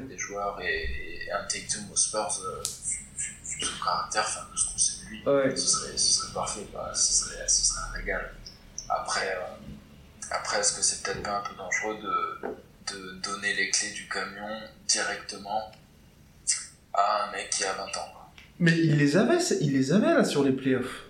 des 0.08 0.18
joueurs 0.18 0.60
et, 0.62 1.30
un 1.32 1.44
take-two 1.48 1.80
aux 1.92 1.96
Spurs, 1.96 2.42
euh, 2.44 2.64
vu, 3.18 3.62
son 3.62 3.84
caractère, 3.84 4.24
enfin 4.26 4.48
de 4.52 4.58
ce 4.58 4.72
qu'on 4.72 4.78
sait 4.78 5.04
de 5.04 5.10
lui, 5.10 5.24
ce, 5.58 5.68
serait, 5.68 5.98
ce, 5.98 6.14
serait, 6.14 6.34
parfait, 6.34 6.66
ce, 6.94 7.14
serait, 7.14 7.48
ce 7.48 7.66
serait 7.66 7.82
un 7.82 7.92
régal. 7.92 8.34
Après, 8.88 9.38
après, 10.32 10.60
est-ce 10.60 10.74
que 10.74 10.82
c'est 10.82 11.04
peut-être 11.04 11.24
pas 11.24 11.38
un 11.38 11.42
peu 11.42 11.56
dangereux 11.56 11.98
de, 12.02 12.94
de 12.94 13.12
donner 13.22 13.54
les 13.54 13.70
clés 13.70 13.92
du 13.92 14.08
camion 14.08 14.48
directement 14.88 15.72
à 16.94 17.28
un 17.28 17.32
mec 17.32 17.50
qui 17.50 17.64
a 17.64 17.74
20 17.74 17.84
ans 17.98 18.32
Mais 18.60 18.78
il 18.78 18.98
les 18.98 19.18
avait, 19.18 19.40
il 19.62 19.74
les 19.74 19.92
avait 19.92 20.14
là 20.14 20.24
sur 20.24 20.44
les 20.44 20.52
playoffs. 20.52 21.04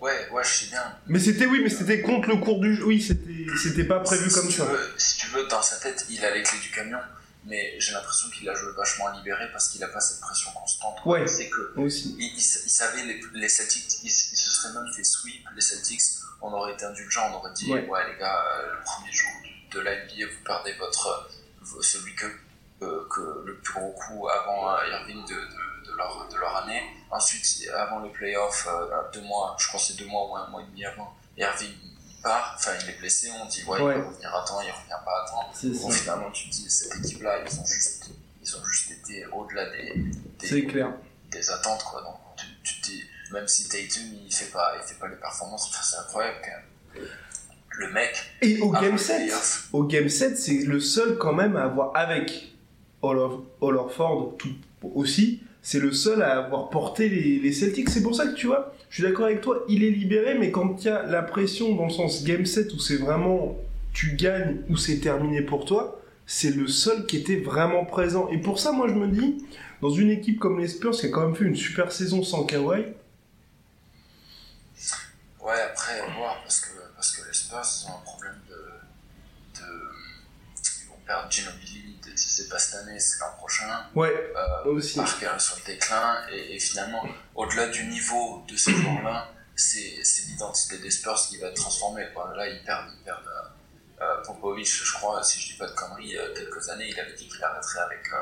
Ouais, 0.00 0.28
ouais, 0.32 0.42
je 0.44 0.48
sais 0.48 0.66
bien. 0.70 0.82
Mais 1.08 1.18
c'était 1.18 1.44
oui, 1.44 1.60
mais 1.62 1.68
c'était 1.68 2.00
contre 2.00 2.28
le 2.28 2.36
cours 2.36 2.60
du 2.60 2.74
jeu. 2.74 2.84
Oui, 2.84 3.02
c'était, 3.02 3.84
pas 3.84 4.00
prévu 4.00 4.30
comme 4.30 4.50
ça. 4.50 4.66
si 4.96 5.18
tu 5.18 5.26
veux, 5.28 5.46
dans 5.46 5.62
sa 5.62 5.76
tête, 5.76 6.06
il 6.08 6.24
a 6.24 6.34
les 6.34 6.42
clés 6.42 6.58
du 6.58 6.70
camion, 6.70 6.98
mais 7.44 7.78
j'ai 7.78 7.92
l'impression 7.92 8.30
qu'il 8.30 8.48
a 8.48 8.54
joué 8.54 8.72
vachement 8.76 9.10
libéré 9.10 9.44
parce 9.52 9.68
qu'il 9.68 9.84
a 9.84 9.88
pas 9.88 10.00
cette 10.00 10.20
pression 10.20 10.50
constante. 10.52 10.96
Ouais. 11.04 11.26
C'est 11.26 11.50
que 11.50 11.72
aussi. 11.76 12.16
Il, 12.18 12.40
savait 12.40 13.04
les, 13.04 13.20
les 13.34 13.48
Celtics, 13.50 13.98
il, 14.02 14.10
se 14.10 14.50
serait 14.50 14.72
même 14.72 14.90
fait 14.90 15.04
sweep 15.04 15.46
les 15.54 15.60
Celtics 15.60 16.00
on 16.42 16.52
aurait 16.52 16.72
été 16.72 16.84
indulgent, 16.84 17.30
on 17.32 17.36
aurait 17.36 17.52
dit 17.52 17.72
ouais, 17.72 18.12
les 18.12 18.18
gars, 18.18 18.44
euh, 18.58 18.72
le 18.72 18.82
premier 18.84 19.12
jour 19.12 19.30
de 19.72 19.80
la 19.80 19.94
NBA, 20.04 20.26
vous 20.26 20.44
perdez 20.44 20.72
votre 20.74 21.08
euh, 21.08 21.82
celui 21.82 22.14
que, 22.14 22.26
euh, 22.82 23.06
que 23.10 23.42
le 23.46 23.56
plus 23.56 23.74
gros 23.74 23.92
coup 23.92 24.28
avant 24.28 24.76
Irving 24.82 25.24
de, 25.26 25.34
de, 25.34 25.96
leur, 25.96 26.28
de 26.28 26.36
leur 26.36 26.56
année. 26.56 26.82
Ensuite, 27.10 27.68
avant 27.74 28.00
le 28.00 28.10
playoff, 28.10 28.68
deux 29.12 29.22
mois, 29.22 29.56
je 29.58 29.66
crois 29.68 29.78
que 29.80 29.86
c'est 29.86 29.96
deux 29.96 30.06
mois 30.06 30.30
ou 30.30 30.36
un 30.36 30.46
mois 30.48 30.62
et 30.62 30.66
demi 30.66 30.84
avant, 30.84 31.14
Irving 31.36 31.72
il 32.20 32.22
part, 32.22 32.54
enfin 32.56 32.72
il 32.82 32.90
est 32.90 32.98
blessé, 32.98 33.30
on 33.40 33.46
dit 33.46 33.64
ouais, 33.64 33.78
il 33.80 33.86
va 33.86 34.06
revenir 34.06 34.34
à 34.34 34.44
temps, 34.44 34.60
il 34.60 34.70
revient 34.70 35.04
pas 35.04 35.24
à 35.24 35.28
temps. 35.28 35.50
Bon, 35.64 35.90
finalement, 35.90 36.30
tu 36.30 36.48
te 36.48 36.54
dis 36.54 36.70
cette 36.70 36.96
équipe-là, 36.96 37.38
ils 37.38 37.60
ont 37.60 37.64
juste, 37.64 38.10
ils 38.42 38.56
ont 38.56 38.64
juste 38.64 38.90
été 38.90 39.26
au-delà 39.26 39.70
des, 39.70 39.94
des, 40.38 40.66
clair. 40.66 40.92
des 41.30 41.50
attentes 41.50 41.82
quoi. 41.84 42.02
Donc 42.02 42.16
tu, 42.62 42.74
tu 42.74 42.80
te 42.80 42.86
dis 42.86 43.02
même 43.32 43.46
si 43.46 43.68
Tatum 43.68 44.02
il 44.26 44.32
fait 44.32 44.50
pas, 44.50 44.72
il 44.80 44.86
fait 44.86 44.98
pas 44.98 45.08
les 45.08 45.16
performances, 45.16 45.70
c'est 45.82 45.96
incroyable 45.98 46.38
quand 46.44 46.50
même. 47.00 47.08
Le 47.78 47.92
mec. 47.92 48.10
Et 48.42 48.58
au 48.60 48.70
game 48.70 48.98
7, 48.98 49.32
au 49.72 49.84
game 49.84 50.08
7, 50.08 50.36
c'est 50.36 50.64
le 50.64 50.80
seul 50.80 51.16
quand 51.16 51.32
même 51.32 51.56
à 51.56 51.64
avoir, 51.64 51.92
avec 51.94 52.52
Hollerford 53.02 54.36
tout 54.38 54.54
aussi, 54.94 55.42
c'est 55.62 55.78
le 55.78 55.92
seul 55.92 56.22
à 56.22 56.38
avoir 56.44 56.70
porté 56.70 57.08
les, 57.08 57.38
les 57.38 57.52
Celtics. 57.52 57.88
C'est 57.88 58.02
pour 58.02 58.14
ça 58.14 58.26
que 58.26 58.34
tu 58.34 58.46
vois, 58.46 58.74
je 58.90 58.96
suis 58.96 59.02
d'accord 59.02 59.26
avec 59.26 59.40
toi, 59.40 59.64
il 59.68 59.84
est 59.84 59.90
libéré, 59.90 60.36
mais 60.36 60.50
quand 60.50 60.76
il 60.82 60.86
y 60.86 60.90
a 60.90 61.04
la 61.04 61.22
pression 61.22 61.74
dans 61.74 61.84
le 61.84 61.90
sens 61.90 62.24
game 62.24 62.44
7 62.44 62.72
où 62.74 62.78
c'est 62.78 62.96
vraiment 62.96 63.56
tu 63.92 64.14
gagnes 64.14 64.58
ou 64.68 64.76
c'est 64.76 64.98
terminé 64.98 65.42
pour 65.42 65.64
toi, 65.64 66.00
c'est 66.26 66.54
le 66.54 66.68
seul 66.68 67.06
qui 67.06 67.16
était 67.16 67.36
vraiment 67.36 67.84
présent. 67.84 68.28
Et 68.30 68.38
pour 68.38 68.58
ça, 68.58 68.72
moi 68.72 68.88
je 68.88 68.94
me 68.94 69.08
dis, 69.08 69.44
dans 69.80 69.90
une 69.90 70.10
équipe 70.10 70.38
comme 70.38 70.58
les 70.58 70.68
Spurs 70.68 70.92
qui 70.92 71.06
a 71.06 71.08
quand 71.08 71.22
même 71.26 71.36
fait 71.36 71.44
une 71.44 71.56
super 71.56 71.92
saison 71.92 72.22
sans 72.22 72.44
Kawhi, 72.44 72.94
Ouais, 75.40 75.60
après, 75.62 76.00
voir, 76.16 76.40
parce 76.42 76.60
que, 76.60 76.68
parce 76.94 77.16
que 77.16 77.26
les 77.26 77.32
Spurs, 77.32 77.62
ont 77.88 77.98
un 77.98 78.02
problème 78.02 78.38
de. 78.48 79.60
de 79.60 79.66
ils 80.82 80.88
vont 80.88 80.98
perdre 81.06 81.30
Ginobili, 81.30 81.96
si 82.14 82.28
c'est 82.28 82.48
pas 82.48 82.58
cette 82.58 82.82
année, 82.82 83.00
c'est 83.00 83.20
l'an 83.20 83.32
prochain. 83.38 83.86
Ouais, 83.94 84.32
euh, 84.36 84.70
aussi. 84.70 84.96
Parker 84.96 85.32
sur 85.38 85.56
le 85.56 85.64
déclin, 85.64 86.26
et, 86.30 86.58
finalement, 86.60 87.06
au-delà 87.34 87.68
du 87.68 87.84
niveau 87.84 88.44
de 88.46 88.56
ces 88.56 88.72
joueurs-là, 88.72 89.32
c'est 89.56 90.02
l'identité 90.28 90.78
des 90.78 90.90
Spurs 90.90 91.16
qui 91.28 91.38
va 91.38 91.48
être 91.48 91.56
transformée. 91.56 92.06
Quoi. 92.14 92.32
Là, 92.36 92.46
ils 92.46 92.62
perdent, 92.62 92.90
ils 92.98 93.04
perdent 93.04 93.24
Euh, 94.02 94.22
Popovic, 94.24 94.66
je 94.66 94.92
crois, 94.94 95.22
si 95.22 95.38
je 95.38 95.52
dis 95.52 95.58
pas 95.58 95.66
de 95.66 95.72
conneries, 95.72 96.06
il 96.06 96.12
y 96.12 96.18
a 96.18 96.28
quelques 96.30 96.68
années, 96.70 96.88
il 96.88 96.98
avait 96.98 97.12
dit 97.12 97.28
qu'il 97.28 97.44
arrêterait 97.44 97.80
avec, 97.80 98.00
euh, 98.14 98.16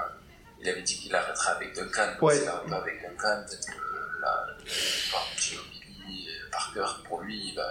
il 0.61 0.69
avait 0.69 0.83
dit 0.83 0.99
qu'il 0.99 1.15
arrêterait 1.15 1.53
avec 1.53 1.75
Duncan. 1.75 2.09
Ouais. 2.21 2.37
S'il 2.37 2.45
n'arrête 2.47 2.69
pas 2.69 2.77
avec 2.77 3.01
Duncan, 3.03 3.45
peut-être 3.47 3.67
que 3.67 4.21
là, 4.21 4.47
Ginobili 5.37 6.29
et 6.29 6.51
Parker, 6.51 7.03
pour 7.09 7.21
lui, 7.21 7.51
il 7.51 7.55
va, 7.55 7.69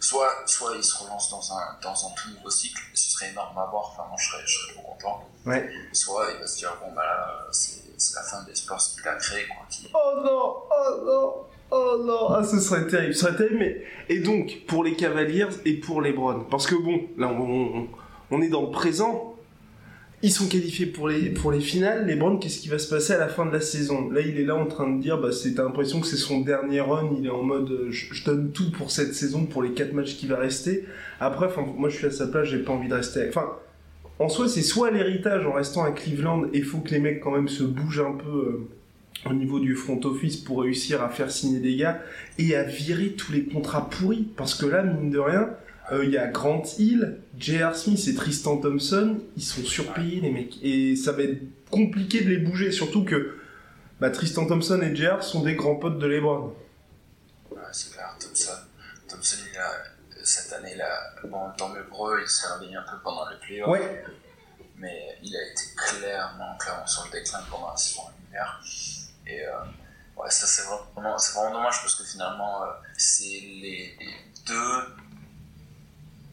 soit, 0.00 0.32
soit 0.46 0.76
il 0.76 0.84
se 0.84 1.02
relance 1.02 1.30
dans 1.30 1.52
un, 1.52 1.78
dans 1.82 2.06
un 2.06 2.10
tout 2.14 2.30
nouveau 2.36 2.50
cycle, 2.50 2.80
ce 2.94 3.10
serait 3.12 3.30
énorme 3.30 3.58
à 3.58 3.66
voir, 3.66 3.92
enfin, 3.92 4.04
moi, 4.08 4.16
je 4.18 4.30
serais, 4.30 4.42
je 4.46 4.58
serais 4.58 4.74
trop 4.74 4.82
content. 4.92 5.28
Ouais. 5.46 5.70
Soit 5.92 6.28
il 6.34 6.40
va 6.40 6.46
se 6.46 6.58
dire, 6.58 6.76
bon, 6.80 6.92
bah 6.92 7.04
là, 7.04 7.46
c'est 7.50 7.88
c'est 8.00 8.14
la 8.14 8.22
fin 8.22 8.42
des 8.44 8.54
sports 8.54 8.78
qu'il 8.78 9.08
a 9.08 9.16
créé, 9.16 9.46
quoi. 9.48 9.66
Qui... 9.68 9.90
Oh 9.92 10.20
non, 10.24 10.62
oh 10.70 11.04
non, 11.04 11.46
oh 11.70 12.02
non, 12.04 12.28
ah 12.30 12.44
ce 12.44 12.60
serait 12.60 12.86
terrible, 12.86 13.12
ce 13.12 13.22
serait 13.22 13.36
terrible, 13.36 13.58
mais... 13.58 13.84
Et 14.08 14.20
donc, 14.20 14.64
pour 14.68 14.84
les 14.84 14.94
Cavaliers 14.94 15.48
et 15.64 15.74
pour 15.74 16.00
les 16.00 16.12
Browns, 16.12 16.48
parce 16.48 16.66
que 16.66 16.76
bon, 16.76 17.08
là 17.16 17.26
on, 17.26 17.40
on, 17.40 17.88
on 18.30 18.40
est 18.40 18.48
dans 18.48 18.62
le 18.62 18.70
présent, 18.70 19.34
ils 20.22 20.32
sont 20.32 20.48
qualifiés 20.48 20.86
pour 20.86 21.08
les, 21.08 21.30
pour 21.30 21.52
les 21.52 21.60
finales, 21.60 22.06
les 22.06 22.16
Browns, 22.16 22.40
qu'est-ce 22.40 22.58
qui 22.58 22.68
va 22.68 22.78
se 22.78 22.88
passer 22.88 23.12
à 23.12 23.18
la 23.18 23.28
fin 23.28 23.46
de 23.46 23.52
la 23.52 23.60
saison? 23.60 24.10
Là, 24.10 24.20
il 24.20 24.38
est 24.38 24.44
là 24.44 24.56
en 24.56 24.66
train 24.66 24.90
de 24.90 25.00
dire, 25.00 25.18
bah, 25.18 25.30
c'est 25.30 25.56
l'impression 25.56 26.00
que 26.00 26.06
c'est 26.06 26.16
son 26.16 26.40
dernier 26.40 26.80
run, 26.80 27.10
il 27.18 27.26
est 27.26 27.30
en 27.30 27.44
mode, 27.44 27.70
euh, 27.70 27.90
je, 27.90 28.24
donne 28.24 28.50
tout 28.50 28.72
pour 28.72 28.90
cette 28.90 29.14
saison, 29.14 29.46
pour 29.46 29.62
les 29.62 29.72
4 29.72 29.92
matchs 29.92 30.16
qui 30.16 30.26
va 30.26 30.36
rester. 30.36 30.84
Après, 31.20 31.48
moi 31.76 31.88
je 31.88 31.96
suis 31.96 32.06
à 32.06 32.10
sa 32.10 32.26
place, 32.26 32.48
j'ai 32.48 32.58
pas 32.58 32.72
envie 32.72 32.88
de 32.88 32.94
rester... 32.94 33.28
Enfin, 33.28 33.52
en 34.18 34.28
soi, 34.28 34.48
c'est 34.48 34.62
soit 34.62 34.90
l'héritage 34.90 35.46
en 35.46 35.52
restant 35.52 35.84
à 35.84 35.92
Cleveland, 35.92 36.46
et 36.52 36.62
faut 36.62 36.78
que 36.78 36.90
les 36.90 36.98
mecs 36.98 37.20
quand 37.20 37.30
même 37.30 37.48
se 37.48 37.62
bougent 37.62 38.00
un 38.00 38.14
peu 38.14 38.28
euh, 38.28 39.30
au 39.30 39.34
niveau 39.34 39.60
du 39.60 39.76
front 39.76 40.00
office 40.04 40.36
pour 40.36 40.62
réussir 40.62 41.00
à 41.02 41.10
faire 41.10 41.30
signer 41.30 41.60
des 41.60 41.76
gars 41.76 42.00
et 42.38 42.56
à 42.56 42.64
virer 42.64 43.10
tous 43.10 43.30
les 43.30 43.44
contrats 43.44 43.88
pourris. 43.88 44.26
Parce 44.36 44.54
que 44.54 44.66
là, 44.66 44.82
mine 44.82 45.10
de 45.10 45.18
rien, 45.20 45.50
euh, 45.92 46.04
il 46.04 46.10
y 46.10 46.18
a 46.18 46.26
Grant 46.26 46.62
Hill, 46.78 47.20
J.R. 47.38 47.74
Smith 47.74 48.06
et 48.08 48.14
Tristan 48.14 48.58
Thompson, 48.58 49.18
ils 49.36 49.42
sont 49.42 49.62
surpayés 49.62 50.20
les 50.20 50.30
mecs. 50.30 50.62
Et 50.62 50.96
ça 50.96 51.12
va 51.12 51.22
être 51.22 51.40
compliqué 51.70 52.22
de 52.22 52.28
les 52.28 52.38
bouger, 52.38 52.72
surtout 52.72 53.04
que 53.04 53.38
bah, 54.00 54.10
Tristan 54.10 54.46
Thompson 54.46 54.80
et 54.82 54.94
J.R. 54.94 55.22
sont 55.22 55.42
des 55.42 55.54
grands 55.54 55.76
potes 55.76 55.98
de 55.98 56.06
LeBron. 56.06 56.54
Ouais, 57.50 57.58
c'est 57.72 57.92
clair, 57.92 58.14
Thompson. 58.20 58.52
Thompson, 59.08 59.36
il 59.50 59.58
a, 59.58 59.70
cette 60.22 60.52
année, 60.52 60.72
il 60.74 60.82
a, 60.82 61.14
bon, 61.24 61.50
tant 61.56 61.70
mieux 61.70 61.84
pour 61.84 62.08
eux, 62.08 62.20
il 62.22 62.28
s'est 62.28 62.46
réveillé 62.54 62.76
un 62.76 62.82
peu 62.82 62.98
pendant 63.02 63.28
les 63.30 63.36
playoffs. 63.36 63.68
Ouais. 63.68 64.04
Mais 64.76 65.18
il 65.22 65.34
a 65.34 65.42
été 65.42 65.64
clairement, 65.76 66.56
clairement 66.58 66.86
sur 66.86 67.06
le 67.06 67.12
déclin 67.12 67.40
pendant 67.50 67.70
la 67.70 67.76
saison 67.76 68.02
régulière. 68.02 68.60
Et 69.26 69.44
euh, 69.44 69.52
ouais, 70.16 70.30
ça, 70.30 70.46
c'est 70.46 70.62
vraiment, 70.62 71.18
c'est 71.18 71.32
vraiment 71.32 71.54
dommage 71.54 71.80
parce 71.80 71.96
que 71.96 72.04
finalement, 72.04 72.62
euh, 72.62 72.66
c'est 72.96 73.24
les, 73.24 73.96
les 73.98 74.14
deux 74.46 74.97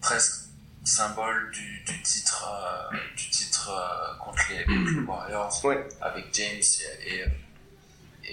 presque 0.05 0.35
symboles 0.83 1.49
du, 1.51 1.83
du 1.83 2.01
titre, 2.03 2.47
euh, 2.47 2.97
du 3.17 3.29
titre 3.31 3.69
euh, 3.71 4.15
contre, 4.23 4.39
les, 4.49 4.63
contre 4.65 4.91
les 4.91 4.99
Warriors 5.01 5.65
Ouais. 5.65 5.87
avec 5.99 6.25
James 6.33 6.61
et, 7.07 7.15
et, 7.15 7.25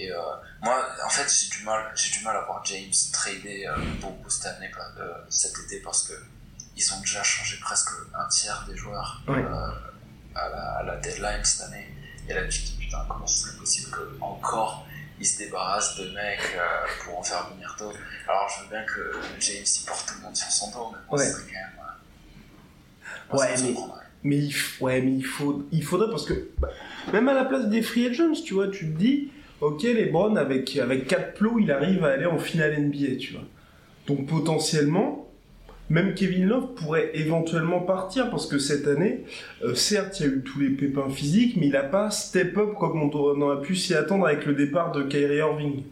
et, 0.05 0.11
euh, 0.11 0.17
moi 0.61 0.87
en 1.03 1.09
fait 1.09 1.27
j'ai 1.27 1.49
du 1.49 1.63
mal 1.63 1.91
j'ai 1.95 2.11
du 2.17 2.23
mal 2.23 2.35
à 2.35 2.41
voir 2.41 2.63
James 2.65 2.91
trader 3.11 3.65
euh, 3.67 3.75
beaucoup 4.01 4.29
cette 4.29 4.45
année 4.55 4.69
quoi, 4.71 4.85
euh, 4.99 5.13
cet 5.29 5.53
été 5.65 5.79
parce 5.81 6.07
que 6.07 6.13
ils 6.75 6.93
ont 6.93 6.99
déjà 7.01 7.23
changé 7.23 7.57
presque 7.59 7.89
un 8.13 8.27
tiers 8.27 8.65
des 8.67 8.77
joueurs 8.77 9.21
Ouais. 9.27 9.43
euh, 9.43 9.71
à, 10.35 10.49
la, 10.49 10.63
à 10.79 10.83
la 10.83 10.95
deadline 10.97 11.43
cette 11.43 11.61
année 11.67 11.87
et 12.27 12.33
là 12.35 12.47
tu 12.47 12.59
te 12.61 12.65
dis 12.67 12.77
putain 12.81 13.03
comment 13.09 13.25
ce 13.27 13.47
serait 13.47 13.57
possible 13.57 13.89
que 13.89 14.17
encore 14.21 14.85
ils 15.19 15.25
se 15.25 15.37
débarrassent 15.39 15.97
de 15.97 16.05
mecs 16.09 16.39
euh, 16.57 16.87
pour 17.03 17.19
en 17.19 17.23
faire 17.23 17.49
venir 17.53 17.75
d'autres 17.79 17.99
alors 18.27 18.49
je 18.49 18.63
veux 18.63 18.69
bien 18.69 18.83
que 18.83 19.11
James 19.39 19.63
il 19.65 19.85
porte 19.85 20.07
tout 20.07 20.15
le 20.17 20.23
monde 20.25 20.35
sur 20.35 20.49
son 20.49 20.71
dos 20.71 20.91
mais 20.91 20.97
bon, 21.09 21.17
Ouais. 21.17 21.23
c'est 21.25 21.33
quand 21.33 21.53
même 21.53 21.69
euh, 23.33 23.37
Ouais, 23.37 23.55
mais-. 23.63 23.75
Mais 24.25 24.37
il, 24.37 24.55
ouais, 24.79 25.01
mais 25.01 25.11
il, 25.13 25.25
faut, 25.25 25.65
il 25.73 25.83
faudrait 25.83 26.09
parce 26.09 26.25
que 26.25 26.49
bah, 26.57 26.69
même 27.11 27.27
à 27.27 27.33
la 27.33 27.43
place 27.43 27.65
des 27.67 27.81
free 27.81 28.07
agents, 28.07 28.31
tu 28.45 28.53
vois, 28.53 28.69
tu 28.69 28.85
te 28.93 28.97
dis, 28.97 29.31
ok, 29.59 29.83
les 29.83 30.05
Browns 30.05 30.37
avec 30.37 30.77
avec 30.77 31.07
4 31.07 31.33
plots, 31.33 31.59
il 31.59 31.69
arrive 31.71 32.05
à 32.05 32.11
aller 32.11 32.25
en 32.25 32.37
finale 32.39 32.79
NBA, 32.81 33.17
tu 33.19 33.33
vois. 33.33 33.43
Donc 34.07 34.27
potentiellement, 34.27 35.22
même 35.89 36.15
Kevin 36.15 36.45
Love 36.47 36.73
pourrait 36.75 37.11
éventuellement 37.13 37.81
partir 37.81 38.29
parce 38.29 38.47
que 38.47 38.57
cette 38.57 38.87
année, 38.87 39.25
euh, 39.63 39.75
certes, 39.75 40.19
il 40.19 40.25
y 40.25 40.29
a 40.29 40.31
eu 40.31 40.41
tous 40.41 40.59
les 40.59 40.69
pépins 40.69 41.09
physiques, 41.09 41.55
mais 41.57 41.67
il 41.67 41.71
n'a 41.73 41.83
pas 41.83 42.09
step 42.09 42.57
up 42.57 42.73
comme 42.79 43.01
on 43.01 43.11
aurait- 43.11 43.37
on 43.37 43.41
aurait 43.41 43.61
pu 43.61 43.75
s'y 43.75 43.93
attendre 43.93 44.25
avec 44.27 44.45
le 44.45 44.53
départ 44.55 44.91
de 44.91 45.03
Kyrie 45.03 45.37
Irving. 45.37 45.83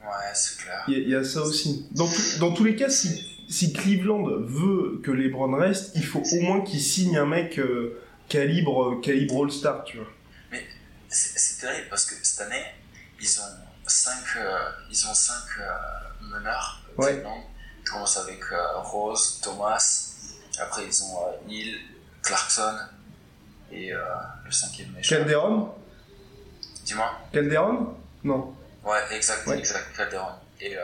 ouais 0.00 0.08
c'est 0.34 0.58
clair 0.62 0.84
Il 0.88 0.94
y, 0.94 0.96
a- 0.96 1.00
il 1.00 1.08
y 1.10 1.14
a 1.14 1.24
ça 1.24 1.42
aussi. 1.42 1.86
Dans, 1.92 2.08
dans 2.40 2.52
tous 2.52 2.64
les 2.64 2.76
cas, 2.76 2.88
si, 2.88 3.08
si 3.48 3.72
Cleveland 3.72 4.24
veut 4.40 5.00
que 5.02 5.10
les 5.10 5.28
Browns 5.28 5.54
restent, 5.54 5.92
il 5.96 6.04
faut 6.04 6.22
au 6.32 6.40
moins 6.40 6.60
qu'ils 6.60 6.80
signent 6.80 7.18
un 7.18 7.26
mec 7.26 7.58
euh, 7.58 8.00
calibre, 8.28 9.00
calibre 9.02 9.42
All-Star, 9.44 9.84
tu 9.84 9.96
vois. 9.98 10.06
C'est 11.08 11.38
c'est 11.38 11.60
terrible 11.60 11.86
parce 11.90 12.06
que 12.06 12.14
cette 12.22 12.40
année, 12.46 12.64
ils 13.20 13.26
ont 13.40 13.86
5 13.86 14.14
ils 14.90 15.06
ont 15.06 15.14
cinq 15.14 15.44
euh, 15.60 16.28
meneurs. 16.36 16.82
Ouais. 16.98 17.22
Ils 17.84 17.90
commencent 17.90 18.16
avec 18.16 18.40
euh, 18.50 18.78
Rose, 18.78 19.40
Thomas, 19.42 20.10
après 20.58 20.86
ils 20.86 21.02
ont 21.04 21.28
euh, 21.28 21.32
Hill, 21.48 21.78
Clarkson 22.22 22.78
et 23.70 23.92
euh, 23.92 24.02
le 24.44 24.50
cinquième 24.50 24.90
méchant. 24.92 25.16
Calderon 25.16 25.74
Dis-moi. 26.84 27.10
Calderon 27.32 27.94
Non. 28.24 28.54
Ouais, 28.84 29.00
exact, 29.14 29.46
Ouais. 29.46 29.58
exact, 29.58 29.94
Calderon. 29.96 30.32
Et, 30.60 30.76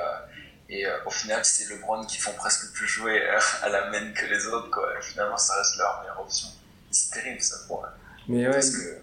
et 0.69 0.87
au 1.07 1.11
final, 1.11 1.45
c'est 1.45 1.69
LeBron 1.69 2.05
qui 2.07 2.17
font 2.19 2.33
presque 2.35 2.73
plus 2.73 2.87
jouer 2.87 3.21
à 3.63 3.69
la 3.69 3.91
main 3.91 4.13
que 4.13 4.25
les 4.27 4.47
autres, 4.47 4.71
quoi. 4.71 4.89
Et 4.99 5.03
finalement, 5.03 5.37
ça 5.37 5.55
reste 5.57 5.77
leur 5.79 6.01
meilleure 6.01 6.21
option. 6.21 6.49
C'est 6.91 7.11
terrible 7.13 7.41
ça 7.43 7.57
pour 7.67 7.85
eux. 7.85 7.89
Mais 8.29 8.47
ouais. 8.47 8.53
Parce 8.53 8.71
que 8.71 9.01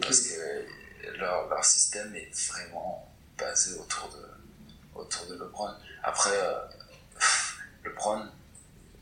parce 0.00 0.20
que 0.20 1.18
leur, 1.18 1.48
leur 1.48 1.64
système 1.64 2.14
est 2.14 2.30
vraiment 2.50 3.06
basé 3.38 3.78
autour 3.78 4.08
de, 4.10 4.98
autour 4.98 5.26
de 5.26 5.34
LeBron. 5.34 5.70
Après, 6.02 6.30
euh, 6.32 6.58
LeBron, 7.84 8.28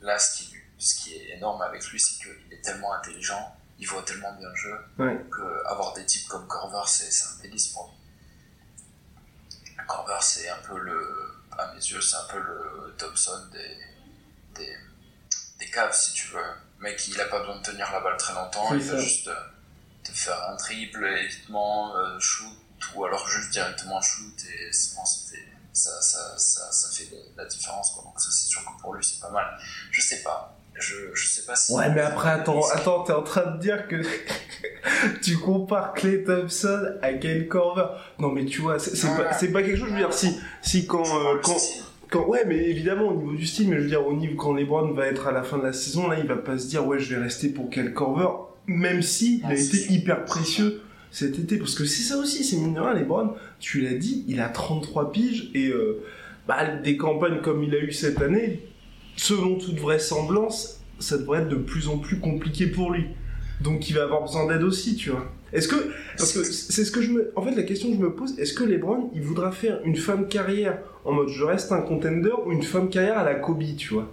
là, 0.01 0.19
ce 0.19 0.37
qui, 0.39 0.55
ce 0.79 0.95
qui 0.97 1.15
est 1.15 1.37
énorme 1.37 1.61
avec 1.63 1.85
lui, 1.89 1.99
c'est 2.01 2.17
qu'il 2.23 2.53
est 2.53 2.61
tellement 2.63 2.93
intelligent, 2.95 3.55
il 3.79 3.87
voit 3.89 4.03
tellement 4.03 4.33
bien 4.35 4.49
le 4.49 4.57
jeu, 4.57 4.79
Ouais. 4.99 5.17
que 5.31 5.67
avoir 5.67 5.93
des 5.95 6.05
types 6.05 6.27
comme 6.29 6.47
Corver, 6.47 6.83
c'est 6.87 7.25
un 7.25 7.43
délice 7.43 7.69
pour 7.69 7.87
lui. 7.89 7.95
Corver, 9.87 10.19
c'est 10.21 10.49
un 10.49 10.59
peu 10.59 10.79
le, 10.79 11.35
à 11.57 11.73
mes 11.73 11.81
yeux, 11.81 12.01
c'est 12.01 12.17
un 12.17 12.25
peu 12.31 12.39
le 12.39 12.95
Thompson 12.99 13.47
des, 13.53 13.79
des, 14.55 14.77
des 15.59 15.71
caves, 15.71 15.95
si 15.97 16.13
tu 16.13 16.29
veux. 16.29 16.43
Mec, 16.81 17.09
il 17.09 17.21
a 17.21 17.25
pas 17.27 17.41
besoin 17.41 17.57
de 17.57 17.63
tenir 17.63 17.91
la 17.91 18.01
balle 18.01 18.17
très 18.17 18.35
longtemps, 18.35 18.75
il 18.75 18.81
va 18.83 18.93
ça. 18.97 19.01
juste 19.01 19.29
euh, 19.29 19.35
te 20.05 20.13
faire 20.13 20.41
un 20.51 20.57
triple, 20.57 21.05
évitement, 21.05 21.97
euh, 21.97 22.19
shoot, 22.21 22.57
ou 22.95 23.05
alors 23.05 23.27
juste 23.29 23.51
directement 23.51 24.01
shoot, 24.01 24.35
et 24.45 24.73
c'est 24.73 24.95
bon, 24.95 25.05
c'était- 25.05 25.48
ça, 25.73 26.01
ça, 26.01 26.35
ça, 26.37 26.71
ça 26.73 26.89
fait 26.91 27.09
la 27.37 27.45
différence, 27.45 27.91
quoi. 27.93 28.05
Donc 28.05 28.21
ça, 28.21 28.29
c'est 28.31 28.49
sûr 28.49 28.63
que 28.65 28.81
pour 28.83 28.95
lui, 28.95 29.05
c'est 29.05 29.21
pas 29.21 29.31
mal. 29.31 29.47
Je 29.91 30.01
sais 30.01 30.23
pas. 30.23 30.55
Je, 30.75 30.95
je 31.13 31.27
sais 31.27 31.43
pas 31.43 31.57
si... 31.57 31.73
Ouais, 31.73 31.91
mais 31.93 32.03
après, 32.03 32.31
attends, 32.31 32.65
attends, 32.69 33.03
t'es 33.03 33.13
en 33.13 33.23
train 33.23 33.51
de 33.51 33.59
dire 33.59 33.89
que 33.89 34.01
tu 35.23 35.37
compares 35.39 35.93
Clay 35.95 36.23
Thompson 36.23 36.95
à 37.03 37.13
Kyle 37.15 37.49
Korver. 37.49 37.87
Non, 38.19 38.31
mais 38.31 38.45
tu 38.45 38.61
vois, 38.61 38.79
c'est 38.79 39.09
pas, 39.17 39.25
pas 39.25 39.63
quelque 39.63 39.77
chose, 39.77 39.89
je 39.89 39.93
veux 39.95 39.99
dire, 39.99 40.13
si, 40.13 40.39
si 40.63 40.87
quand, 40.87 41.03
euh, 41.03 41.39
quand. 41.43 41.57
Quand, 42.11 42.25
ouais, 42.27 42.45
mais 42.47 42.57
évidemment, 42.57 43.09
au 43.09 43.15
niveau 43.15 43.33
du 43.35 43.47
style, 43.47 43.69
mais 43.69 43.77
je 43.77 43.83
veux 43.83 43.89
dire, 43.89 44.07
au 44.07 44.15
niveau, 44.15 44.35
quand 44.37 44.55
LeBron 44.55 44.93
va 44.95 45.07
être 45.09 45.27
à 45.27 45.33
la 45.33 45.43
fin 45.43 45.59
de 45.59 45.65
la 45.65 45.75
saison, 45.75 46.09
là, 46.09 46.19
il 46.19 46.27
va 46.27 46.37
pas 46.37 46.57
se 46.57 46.67
dire, 46.67 46.87
ouais, 46.87 46.99
je 46.99 47.15
vais 47.15 47.23
rester 47.23 47.49
pour 47.51 47.69
quel 47.71 47.93
Corver, 47.93 48.29
même 48.67 49.03
si 49.03 49.39
il 49.41 49.45
a 49.45 49.49
Ah, 49.49 49.55
été 49.55 49.93
hyper 49.93 50.25
précieux 50.25 50.81
cet 51.11 51.39
été. 51.39 51.57
Parce 51.59 51.75
que 51.75 51.85
c'est 51.85 52.03
ça 52.03 52.17
aussi, 52.19 52.45
c'est 52.45 52.57
mine 52.57 52.75
de 52.75 52.81
rien, 52.81 53.35
tu 53.61 53.81
l'as 53.81 53.95
dit, 53.95 54.25
il 54.29 54.41
a 54.41 54.49
33 54.49 55.13
piges, 55.13 55.51
et, 55.55 55.69
euh, 55.69 56.03
bah, 56.47 56.67
des 56.67 56.97
campagnes 56.97 57.41
comme 57.41 57.63
il 57.63 57.75
a 57.75 57.79
eu 57.79 57.93
cette 57.93 58.21
année, 58.23 58.63
selon 59.17 59.59
toute 59.59 59.79
vraisemblance, 59.79 60.81
ça 60.99 61.19
devrait 61.19 61.41
être 61.43 61.49
de 61.49 61.57
plus 61.57 61.89
en 61.89 61.99
plus 61.99 62.19
compliqué 62.19 62.67
pour 62.67 62.91
lui. 62.93 63.07
Donc 63.61 63.89
il 63.91 63.95
va 63.95 64.05
avoir 64.05 64.23
besoin 64.23 64.47
d'aide 64.47 64.63
aussi, 64.63 64.97
tu 64.97 65.11
vois. 65.11 65.31
Est-ce 65.53 65.67
que, 65.69 65.93
parce 66.17 66.33
que 66.33 66.45
c'est 66.45 66.85
ce 66.85 66.93
que 66.93 67.01
je 67.01 67.11
me, 67.11 67.33
en 67.35 67.43
fait 67.43 67.55
la 67.55 67.63
question 67.63 67.89
que 67.91 67.97
je 67.97 68.01
me 68.01 68.15
pose, 68.15 68.39
est-ce 68.39 68.53
que 68.53 68.65
LeBron 68.65 69.11
il 69.15 69.23
voudra 69.23 69.51
faire 69.51 69.81
une 69.85 69.95
de 70.17 70.25
carrière 70.25 70.79
en 71.05 71.13
mode 71.13 71.29
je 71.29 71.43
reste 71.43 71.73
un 71.73 71.81
contender 71.81 72.33
ou 72.45 72.53
une 72.53 72.61
de 72.61 72.87
carrière 72.87 73.19
à 73.19 73.25
la 73.25 73.35
Kobe, 73.35 73.65
tu 73.77 73.95
vois? 73.95 74.13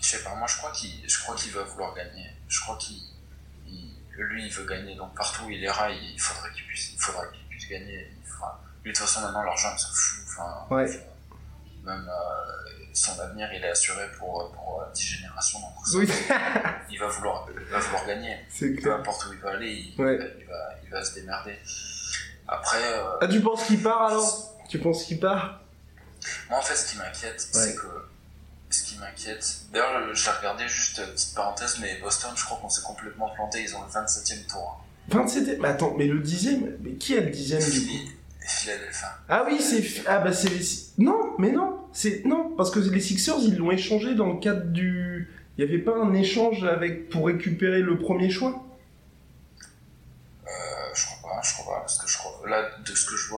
Je 0.00 0.06
sais 0.16 0.24
pas, 0.24 0.34
moi 0.36 0.46
je 0.48 0.56
crois 0.56 0.72
qu'il 0.72 0.90
je 1.06 1.18
crois 1.20 1.36
qu'il 1.36 1.52
va 1.52 1.62
vouloir 1.62 1.94
gagner. 1.94 2.26
Je 2.48 2.60
crois 2.60 2.76
qu'il 2.78 2.96
il- 2.96 3.17
lui 4.22 4.46
il 4.46 4.52
veut 4.52 4.64
gagner 4.66 4.94
donc 4.96 5.14
partout 5.14 5.44
où 5.44 5.50
il 5.50 5.60
ira, 5.60 5.90
il 5.90 6.20
faudrait 6.20 6.50
qu'il 6.52 6.64
puisse 6.66 6.92
il 6.94 7.00
faudra 7.00 7.26
qu'il 7.28 7.44
puisse 7.48 7.68
gagner. 7.68 8.10
Il 8.12 8.84
Lui 8.84 8.92
de 8.92 8.96
toute 8.98 9.06
façon 9.06 9.20
maintenant 9.22 9.42
l'argent 9.42 9.68
il 9.74 9.78
s'en 9.78 9.88
fout. 9.92 10.24
Enfin, 10.28 10.66
Ouais. 10.74 10.86
même 11.84 12.08
euh, 12.08 12.84
son 12.94 13.18
avenir 13.20 13.52
il 13.52 13.62
est 13.64 13.70
assuré 13.70 14.04
pour, 14.18 14.50
pour 14.52 14.82
euh, 14.82 14.92
10 14.94 15.02
générations 15.02 15.60
donc 15.60 15.70
Oui, 15.94 16.08
il 16.90 16.98
va 16.98 17.06
vouloir 17.08 17.46
il 17.50 17.64
va 17.66 17.78
vouloir 17.78 18.06
gagner. 18.06 18.38
c'est 18.48 18.70
Peu 18.74 18.92
importe 18.94 19.26
où 19.26 19.32
il 19.32 19.38
va 19.40 19.50
aller, 19.50 19.70
il, 19.72 20.00
Ouais. 20.00 20.18
il 20.38 20.46
va, 20.46 20.74
il 20.84 20.90
va 20.90 21.04
se 21.04 21.14
démerder. 21.14 21.58
Après, 22.46 22.82
euh, 22.82 23.18
Ah, 23.20 23.28
tu 23.28 23.40
penses 23.42 23.64
qu'il 23.64 23.82
part 23.82 24.02
alors? 24.04 24.54
Tu 24.68 24.78
penses 24.78 25.04
qu'il 25.04 25.20
part? 25.20 25.60
Moi, 26.48 26.58
en 26.58 26.62
fait, 26.62 26.74
ce 26.76 26.90
qui 26.92 26.96
m'inquiète, 26.98 27.40
c'est 27.40 27.74
que. 27.76 28.07
Ce 28.70 28.82
qui 28.82 28.98
m'inquiète. 28.98 29.60
D'ailleurs, 29.72 30.14
j'ai 30.14 30.30
regardé 30.30 30.68
juste 30.68 31.00
petite 31.12 31.34
parenthèse, 31.34 31.78
mais 31.80 31.98
Boston, 32.02 32.30
je 32.36 32.44
crois 32.44 32.58
qu'on 32.58 32.68
s'est 32.68 32.82
complètement 32.82 33.30
planté. 33.30 33.62
Ils 33.62 33.74
ont 33.74 33.82
le 33.82 33.88
27 33.90 34.38
e 34.38 34.50
tour. 34.50 34.84
27 35.08 35.48
e 35.48 35.56
Mais 35.60 35.68
attends, 35.68 35.94
mais 35.96 36.06
le 36.06 36.20
10 36.20 36.48
e 36.48 36.76
Mais 36.80 36.92
qui 36.92 37.16
a 37.16 37.20
le 37.20 37.30
10 37.30 37.54
e 37.54 37.70
du 37.70 37.86
coup? 37.86 38.10
Philadelphia. 38.46 39.18
Ah 39.28 39.44
oui, 39.46 39.60
c'est. 39.60 39.84
Ah 40.06 40.18
bah 40.18 40.32
c'est 40.32 40.48
les. 40.50 40.64
Non, 40.98 41.34
mais 41.38 41.50
non 41.50 41.78
c'est 41.92 42.24
Non, 42.24 42.54
parce 42.56 42.70
que 42.70 42.78
les 42.80 43.00
Sixers, 43.00 43.38
ils 43.42 43.56
l'ont 43.56 43.70
échangé 43.70 44.14
dans 44.14 44.32
le 44.32 44.38
cadre 44.38 44.64
du. 44.66 45.30
Il 45.56 45.64
n'y 45.64 45.70
avait 45.70 45.82
pas 45.82 45.96
un 45.96 46.14
échange 46.14 46.64
avec 46.64 47.08
pour 47.10 47.26
récupérer 47.26 47.80
le 47.80 47.98
premier 47.98 48.30
choix? 48.30 48.64
Euh, 50.46 50.50
Je 50.94 51.06
crois 51.06 51.30
pas, 51.30 51.42
je 51.42 51.54
crois 51.54 51.74
pas, 51.74 51.80
parce 51.80 51.98
que 51.98 52.08
je 52.08 52.16
crois. 52.18 52.40
Là, 52.48 52.68
de 52.84 52.94
ce 52.94 53.06
que 53.06 53.16
je 53.16 53.28
vois. 53.28 53.37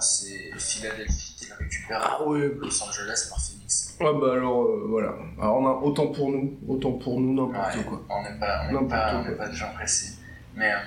C'est 0.00 0.52
Philadelphie 0.58 1.34
qui 1.38 1.52
récupère 1.52 2.00
ah, 2.02 2.22
oui. 2.24 2.40
Los 2.58 2.82
Angeles 2.82 3.26
par 3.28 3.40
Phoenix. 3.40 3.96
Ouais 4.00 4.12
bah 4.20 4.32
alors 4.32 4.64
euh, 4.64 4.86
voilà. 4.88 5.14
Alors 5.40 5.56
on 5.56 5.66
a 5.66 5.70
autant 5.70 6.08
pour 6.08 6.30
nous, 6.30 6.58
autant 6.68 6.92
pour 6.92 7.20
nous 7.20 7.34
n'importe 7.34 7.76
ouais, 7.76 7.84
quoi. 7.84 8.02
On 8.10 8.22
n'est 8.22 8.38
pas 8.38 8.66
on 8.70 8.86
pas, 8.86 9.24
pas, 9.38 9.48
de 9.48 9.54
gens 9.54 9.72
pressés. 9.72 10.16
Mais 10.54 10.72
euh, 10.72 10.78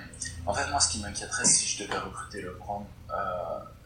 en 0.45 0.53
fait 0.53 0.69
moi 0.69 0.79
ce 0.79 0.89
qui 0.89 1.01
m'inquiéterait 1.01 1.45
si 1.45 1.65
je 1.77 1.83
devais 1.83 1.97
recruter 1.97 2.41
le 2.41 2.49
LeBron 2.49 2.85
euh, 3.11 3.15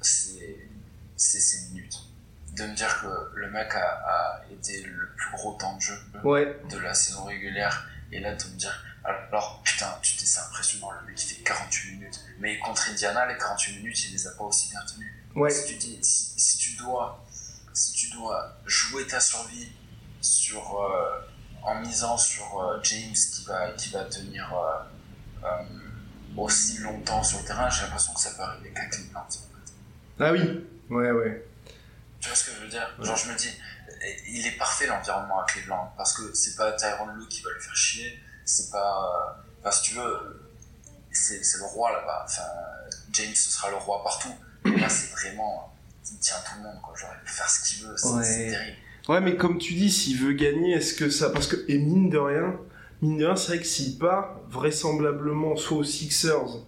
c'est 0.02 0.70
c'est 1.16 1.40
ses 1.40 1.70
minutes 1.70 2.00
de 2.58 2.64
me 2.64 2.76
dire 2.76 3.02
que 3.02 3.40
le 3.40 3.50
mec 3.50 3.74
a, 3.74 4.42
été 4.52 4.84
le 4.84 5.10
plus 5.16 5.32
gros 5.34 5.54
temps 5.54 5.76
de 5.76 5.82
jeu 5.82 5.96
de 6.70 6.78
la 6.78 6.94
saison 6.94 7.24
régulière 7.24 7.88
et 8.14 8.20
là 8.20 8.34
de 8.34 8.44
me 8.46 8.58
dire 8.58 8.84
alors 9.04 9.62
putain 9.64 9.98
tu 10.02 10.14
c'est 10.18 10.40
impressionnant 10.40 10.92
le 10.92 11.08
mec 11.08 11.22
il 11.22 11.36
fait 11.36 11.44
48 11.44 11.92
minutes. 11.92 12.20
Mais 12.40 12.58
contre 12.60 12.90
Indiana 12.90 13.26
les 13.26 13.38
48 13.38 13.78
minutes 13.78 14.06
il 14.06 14.14
les 14.14 14.28
a 14.28 14.32
pas 14.32 14.44
aussi 14.44 14.70
bien 14.70 14.80
tenus 14.86 15.12
si 15.54 15.66
tu 15.66 15.76
dis 15.76 16.00
si, 16.02 16.58
tu 16.58 16.76
dois 16.78 17.26
si 17.74 17.94
tu 17.94 18.10
dois 18.12 18.58
jouer 18.66 19.06
ta 19.08 19.20
survie 19.20 19.72
sur 20.22 20.80
euh, 20.80 21.20
en 21.64 21.76
misant 21.82 22.18
sur 22.18 22.62
euh, 22.62 22.80
James 22.84 23.14
qui 23.14 23.46
va 23.46 23.72
qui 23.72 23.90
va 23.90 24.06
tenir 24.06 24.54
euh, 25.44 25.64
aussi 26.38 26.78
longtemps 26.80 27.24
sur 27.24 27.40
le 27.40 27.46
terrain 27.46 27.70
j'ai 27.70 27.82
l'impression 27.82 28.14
que 28.14 28.20
ça 28.20 28.32
peut 28.32 28.44
arriver 28.44 28.72
qu'à 28.72 28.86
Cleveland 28.86 29.28
ah 30.20 30.32
oui. 30.32 30.66
Ouais 30.90 31.12
ouais. 31.12 31.46
Tu 32.20 32.30
vois 32.30 32.36
ce 32.36 32.46
que 32.46 32.52
je 32.56 32.62
veux 32.62 32.70
dire? 32.70 32.88
Genre, 33.00 33.18
je 33.18 33.32
me 33.32 33.38
dis, 33.38 33.50
il 34.28 34.48
est 34.48 34.58
parfait 34.58 34.88
l'environnement 34.88 35.42
à 35.42 35.46
Cleveland 35.46 35.94
parce 35.98 36.14
que 36.14 36.34
c'est 36.34 36.56
pas 36.56 36.72
Tyron 36.74 37.08
Lue 37.16 37.28
qui 37.28 37.42
va 37.42 37.52
lui 37.52 37.62
faire 37.62 37.76
chier, 37.76 38.20
c'est 38.46 38.72
pas. 38.72 39.44
Parce 39.62 39.82
que 39.82 39.86
tu 39.88 39.96
veux, 39.96 40.52
c'est 41.12 41.40
le 41.40 41.66
roi 41.66 41.92
là-bas. 41.92 42.26
Enfin, 42.26 42.44
James, 43.14 43.36
ce 43.36 43.50
sera 43.50 43.70
le 43.70 43.78
roi 43.78 44.04
partout. 44.04 44.34
Et 44.66 44.78
là, 44.78 44.90
c'est 44.90 45.12
vraiment. 45.12 45.74
Il 46.12 46.20
tient 46.20 46.36
tout 46.46 46.58
le 46.58 46.64
monde, 46.64 46.82
quoi. 46.82 46.96
Genre, 46.96 47.10
il 47.22 47.26
peut 47.26 47.32
faire 47.32 47.50
ce 47.50 47.68
qu'il 47.68 47.86
veut, 47.86 47.96
c'est 47.98 48.50
terrible. 48.50 48.78
Ouais, 49.10 49.22
mais 49.22 49.36
comme 49.36 49.58
tu 49.58 49.74
dis, 49.74 49.92
s'il 49.92 50.18
veut 50.18 50.34
gagner, 50.34 50.74
est-ce 50.74 50.94
que 50.94 51.10
ça. 51.10 51.30
Parce 51.30 51.48
que, 51.48 51.58
et 51.68 51.78
mine 51.78 52.10
de 52.10 52.18
rien, 52.18 52.60
mine 53.02 53.18
de 53.18 53.26
rien, 53.26 53.36
c'est 53.36 53.48
vrai 53.48 53.60
que 53.60 53.66
s'il 53.66 53.98
part, 53.98 54.40
vraisemblablement, 54.50 55.56
soit 55.56 55.78
aux 55.78 55.84
Sixers, 55.84 56.66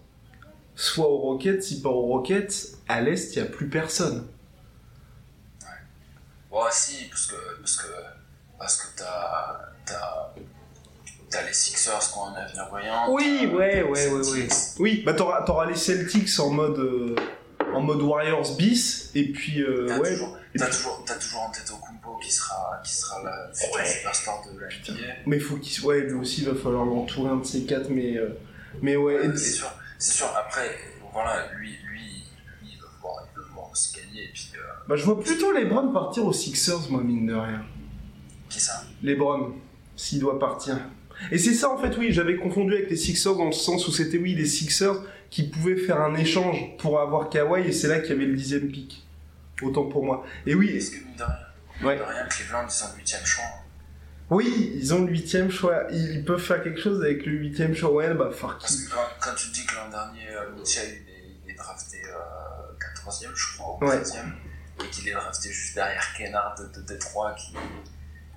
soit 0.75 1.07
aux 1.07 1.17
Rockets, 1.17 1.63
s'il 1.63 1.81
part 1.81 1.93
aux 1.93 2.07
Rockets, 2.07 2.77
à 2.88 3.01
l'Est, 3.01 3.36
il 3.36 3.41
n'y 3.41 3.47
a 3.47 3.51
plus 3.51 3.69
personne. 3.69 4.27
Ouais, 6.55 6.71
si, 6.71 7.09
parce 7.09 7.27
que, 7.27 7.35
parce 7.59 7.75
que, 7.75 7.87
parce 8.57 8.77
que 8.77 8.97
t'as, 8.97 9.59
t'as, 9.85 10.29
t'as 11.29 11.45
les 11.45 11.53
Sixers 11.53 11.99
qui 11.99 12.17
ont 12.17 12.27
un 12.27 12.33
avenir 12.35 12.69
brillant. 12.69 13.11
Oui, 13.13 13.51
ouais, 13.53 13.83
ouais, 13.83 14.09
ouais, 14.09 14.29
ouais. 14.29 14.47
Oui, 14.79 15.03
bah 15.05 15.13
t'auras, 15.13 15.43
t'auras 15.43 15.65
les 15.65 15.75
Celtics 15.75 16.39
en 16.39 16.51
mode, 16.51 16.79
euh, 16.79 17.15
en 17.73 17.81
mode 17.81 18.01
Warriors 18.01 18.55
bis, 18.55 19.11
et 19.15 19.33
puis, 19.33 19.61
euh, 19.61 19.85
t'as 19.85 19.99
ouais. 19.99 20.13
Toujours, 20.13 20.37
t'as, 20.57 20.67
toujours, 20.67 21.03
t'as 21.05 21.15
toujours 21.15 21.41
en 21.41 21.51
tête 21.51 21.69
Okumpo 21.69 22.17
qui 22.19 22.31
sera, 22.31 22.81
qui 22.85 22.95
sera 22.95 23.21
la 23.21 23.53
future 23.53 23.75
ouais. 23.75 23.85
superstar 23.85 24.41
de 24.45 24.57
la 24.57 24.67
NBA. 24.67 25.13
Mais 25.25 25.39
faut 25.41 25.57
qu'il 25.57 25.73
soit, 25.73 25.95
ouais, 25.95 26.01
lui 26.03 26.13
aussi, 26.13 26.43
il 26.43 26.47
va 26.47 26.55
falloir 26.55 26.85
l'entourer 26.85 27.31
un 27.31 27.37
de 27.37 27.45
ces 27.45 27.65
quatre, 27.65 27.89
mais, 27.89 28.15
euh, 28.15 28.29
mais 28.81 28.95
ouais. 28.95 29.29
c'est 29.35 29.51
sûr, 29.51 29.69
c'est 29.99 30.13
sûr. 30.13 30.27
Après, 30.37 30.73
voilà, 31.11 31.51
lui, 31.55 31.77
et 34.15 34.29
puis. 34.33 34.51
Euh, 34.55 34.59
bah, 34.88 34.95
je 34.95 35.03
vois 35.03 35.19
plutôt 35.19 35.51
LeBron 35.51 35.91
partir 35.91 36.25
aux 36.25 36.33
Sixers, 36.33 36.89
moi, 36.89 37.01
mine 37.03 37.27
de 37.27 37.33
rien. 37.33 37.65
Qui 38.49 38.59
ça 38.59 38.83
LeBron, 39.03 39.53
s'il 39.95 40.19
doit 40.19 40.39
partir. 40.39 40.77
Et 41.31 41.38
c'est 41.38 41.53
ça, 41.53 41.69
en 41.69 41.77
fait, 41.77 41.97
oui, 41.97 42.11
j'avais 42.11 42.38
confondu 42.38 42.73
avec 42.73 42.89
les 42.89 42.97
Sixers 42.97 43.35
dans 43.35 43.45
le 43.45 43.51
sens 43.51 43.88
où 43.88 43.91
c'était, 43.91 44.17
oui, 44.17 44.35
les 44.35 44.45
Sixers 44.45 45.01
qui 45.29 45.43
pouvaient 45.43 45.77
faire 45.77 46.01
un 46.01 46.15
échange 46.15 46.77
pour 46.77 46.99
avoir 46.99 47.29
Kawhi 47.29 47.67
et 47.67 47.71
c'est 47.71 47.88
là 47.88 47.99
qu'il 47.99 48.11
y 48.11 48.13
avait 48.13 48.25
le 48.25 48.35
dixième 48.35 48.69
pick. 48.69 49.05
Autant 49.61 49.85
pour 49.85 50.03
moi. 50.03 50.25
Et 50.45 50.53
oui. 50.53 50.69
Est-ce 50.69 50.91
que, 50.91 50.97
mine 50.97 51.15
de 51.17 51.23
rien, 51.23 51.88
ouais. 51.88 51.97
de 51.97 52.03
rien 52.03 52.25
Cleveland, 52.25 52.67
ils 52.67 52.83
ont 52.83 52.88
le 52.91 52.97
huitième 52.97 53.25
choix. 53.25 53.43
Oui, 54.29 54.73
ils 54.75 54.93
ont 54.93 55.03
le 55.03 55.11
huitième 55.11 55.51
choix. 55.51 55.83
Ils 55.91 56.25
peuvent 56.25 56.41
faire 56.41 56.63
quelque 56.63 56.81
chose 56.81 57.01
avec 57.01 57.25
le 57.25 57.33
huitième 57.33 57.75
choix. 57.75 57.91
Ouais, 57.91 58.13
bah, 58.13 58.31
Parce 58.39 58.75
que 58.75 58.91
quand, 59.19 59.35
tu 59.35 59.49
dis 59.51 59.65
que 59.65 59.75
l'an 59.75 59.89
dernier, 59.89 60.27
euh, 60.29 60.49
il, 61.45 61.51
est, 61.51 61.55
drafté. 61.55 61.97
Euh, 62.05 62.54
troisième, 63.05 63.35
je 63.35 63.57
crois, 63.57 63.77
ou 63.79 63.85
ouais. 63.85 64.01
et 64.83 64.89
qu'il 64.89 65.07
est 65.07 65.13
drafté 65.13 65.51
juste 65.51 65.75
derrière 65.75 66.13
Kennard 66.17 66.55
de, 66.57 66.65
de 66.65 66.81
Détroit 66.81 67.33
qui, 67.33 67.53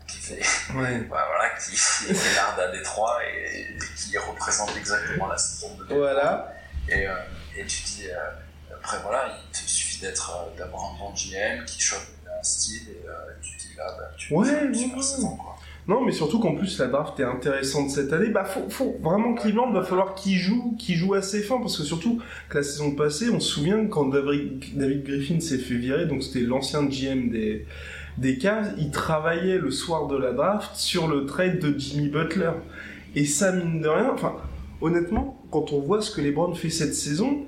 qui 0.07 0.18
fait. 0.18 0.42
Ouais. 0.74 0.98
bah, 1.11 1.26
voilà, 1.26 1.50
qui 1.59 1.74
est 1.74 2.12
Kennard 2.12 2.59
à 2.59 2.68
Détroit 2.68 3.18
et, 3.24 3.78
qui 3.96 4.18
représente 4.18 4.76
exactement 4.76 5.26
la 5.26 5.38
saison 5.38 5.74
de 5.76 5.85
Détroit. 5.85 5.98
Voilà. 5.98 6.54
Et, 6.88 7.07
euh, 7.07 7.14
et 7.57 7.64
tu 7.64 7.83
dis, 7.83 8.11
euh, 8.11 8.74
après 8.74 8.98
voilà, 9.02 9.35
il 9.42 9.52
te 9.52 9.59
suffit 9.59 10.00
d'être, 10.00 10.37
euh, 10.37 10.59
d'avoir 10.59 10.92
un 10.92 10.98
bon 10.98 11.14
GM 11.14 11.64
qui 11.64 11.81
chope 11.81 12.07
un 12.38 12.42
style 12.42 12.90
et 12.90 13.40
tu 13.42 13.57
dis 13.57 13.74
là, 13.74 13.87
bah, 13.98 14.11
tu 14.18 14.35
ouais, 14.35 14.46
fais 14.46 14.66
une 14.66 14.74
super 14.74 15.02
saison 15.02 15.35
quoi. 15.37 15.58
Non, 15.88 16.05
mais 16.05 16.12
surtout 16.12 16.38
qu'en 16.38 16.55
plus 16.55 16.79
la 16.79 16.87
draft 16.87 17.18
est 17.18 17.24
intéressante 17.24 17.88
cette 17.88 18.12
année. 18.12 18.29
Bah, 18.29 18.44
faut, 18.44 18.68
faut 18.68 18.96
vraiment 19.03 19.33
Cleveland 19.33 19.72
va 19.72 19.83
falloir 19.83 20.14
qu'il 20.14 20.37
joue, 20.37 20.77
qu'il 20.79 20.96
joue 20.96 21.14
assez 21.14 21.40
fin 21.40 21.59
parce 21.59 21.79
que 21.79 21.83
surtout 21.83 22.20
que 22.51 22.59
la 22.59 22.62
saison 22.62 22.94
passée, 22.94 23.31
on 23.31 23.40
se 23.40 23.55
souvient 23.55 23.87
quand 23.87 24.07
David, 24.07 25.03
Griffin 25.05 25.40
s'est 25.40 25.57
fait 25.57 25.77
virer, 25.77 26.05
donc 26.05 26.22
c'était 26.22 26.40
l'ancien 26.40 26.85
GM 26.85 27.31
des 27.31 27.64
des 28.18 28.37
Cavs, 28.37 28.74
il 28.79 28.90
travaillait 28.90 29.59
le 29.59 29.70
soir 29.70 30.09
de 30.09 30.16
la 30.16 30.33
draft 30.33 30.74
sur 30.74 31.07
le 31.07 31.24
trade 31.24 31.61
de 31.61 31.79
Jimmy 31.79 32.09
Butler. 32.09 32.51
Et 33.14 33.24
ça 33.24 33.53
mine 33.53 33.81
de 33.81 33.88
rien, 33.88 34.11
enfin 34.12 34.35
honnêtement, 34.81 35.40
quand 35.51 35.72
on 35.72 35.81
voit 35.81 36.03
ce 36.03 36.14
que 36.14 36.20
les 36.20 36.33
Browns 36.33 36.55
fait 36.55 36.68
cette 36.68 36.94
saison, 36.94 37.44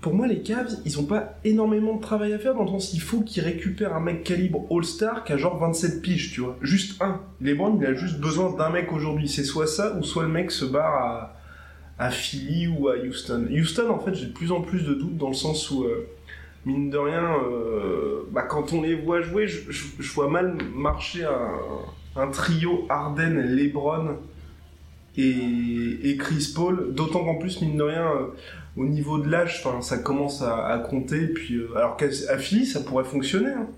pour 0.00 0.14
moi, 0.14 0.26
les 0.26 0.40
Cavs, 0.40 0.76
ils 0.86 0.98
ont 0.98 1.04
pas 1.04 1.34
énormément 1.44 1.94
de 1.94 2.00
travail 2.00 2.32
à 2.32 2.38
faire 2.38 2.54
dans 2.54 2.64
le 2.64 2.68
sens 2.68 2.94
il 2.94 3.00
faut 3.00 3.20
qu'ils 3.20 3.42
récupèrent 3.42 3.94
un 3.94 4.00
mec 4.00 4.24
calibre 4.24 4.66
All-Star 4.70 5.24
qui 5.24 5.32
a 5.32 5.36
genre 5.36 5.58
27 5.58 6.00
piges, 6.00 6.32
tu 6.32 6.40
vois. 6.40 6.56
Juste 6.62 7.02
un. 7.02 7.20
Les 7.40 7.54
Browns, 7.54 7.78
il 7.80 7.86
a 7.86 7.94
juste 7.94 8.18
besoin 8.18 8.50
d'un 8.56 8.70
mec 8.70 8.92
aujourd'hui. 8.92 9.28
C'est 9.28 9.44
soit 9.44 9.66
ça, 9.66 9.94
ou 9.96 10.02
soit 10.02 10.22
le 10.22 10.30
mec 10.30 10.50
se 10.50 10.64
barre 10.64 11.34
à, 11.98 12.10
Philly 12.10 12.66
ou 12.66 12.88
à 12.88 12.96
Houston. 12.96 13.46
Houston, 13.50 13.90
en 13.90 13.98
fait, 13.98 14.14
j'ai 14.14 14.26
de 14.26 14.32
plus 14.32 14.52
en 14.52 14.62
plus 14.62 14.84
de 14.84 14.94
doutes 14.94 15.18
dans 15.18 15.28
le 15.28 15.34
sens 15.34 15.70
où, 15.70 15.84
euh, 15.84 16.08
mine 16.64 16.88
de 16.88 16.96
rien, 16.96 17.34
euh, 17.34 18.22
bah, 18.32 18.42
quand 18.42 18.72
on 18.72 18.80
les 18.80 18.94
voit 18.94 19.20
jouer, 19.20 19.46
je, 19.48 20.12
vois 20.14 20.30
mal 20.30 20.56
marcher 20.74 21.24
un, 21.24 22.22
un 22.22 22.28
trio 22.28 22.86
Harden, 22.88 23.34
LeBron 23.54 24.16
et, 25.18 26.10
et 26.10 26.16
Chris 26.16 26.54
Paul. 26.56 26.94
D'autant 26.94 27.22
qu'en 27.22 27.34
plus, 27.34 27.60
mine 27.60 27.76
de 27.76 27.82
rien, 27.82 28.06
euh, 28.06 28.28
au 28.80 28.86
niveau 28.86 29.18
de 29.18 29.30
l'âge, 29.30 29.62
ça 29.82 29.98
commence 29.98 30.40
à, 30.40 30.82
compter. 30.88 31.26
Puis, 31.26 31.56
euh, 31.56 31.76
alors 31.76 31.98
qu'à 31.98 32.38
Philly, 32.38 32.64
ça 32.64 32.80
pourrait 32.80 33.04
fonctionner. 33.04 33.50
Hein. 33.50 33.68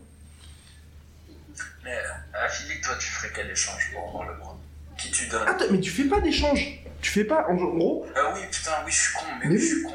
Mais 1.84 1.96
à 2.32 2.48
Philly, 2.48 2.80
toi, 2.80 2.94
tu 3.00 3.08
ferais 3.08 3.32
quel 3.34 3.50
échange 3.50 3.90
pour 3.92 4.24
le 4.24 4.32
LeBron 4.32 4.54
Qui 4.96 5.10
tu 5.10 5.26
donnes? 5.26 5.48
Attends, 5.48 5.64
mais 5.72 5.80
tu 5.80 5.90
fais 5.90 6.04
pas 6.04 6.20
d'échange. 6.20 6.84
Tu 7.00 7.10
fais 7.10 7.24
pas, 7.24 7.46
en, 7.48 7.56
gros. 7.56 8.06
Ah 8.14 8.32
oui, 8.32 8.42
putain, 8.48 8.70
oui, 8.86 8.92
je 8.92 9.00
suis 9.00 9.14
con, 9.14 9.24
mais, 9.40 9.50
oui, 9.50 9.58
je 9.58 9.64
suis 9.64 9.82
con. 9.82 9.90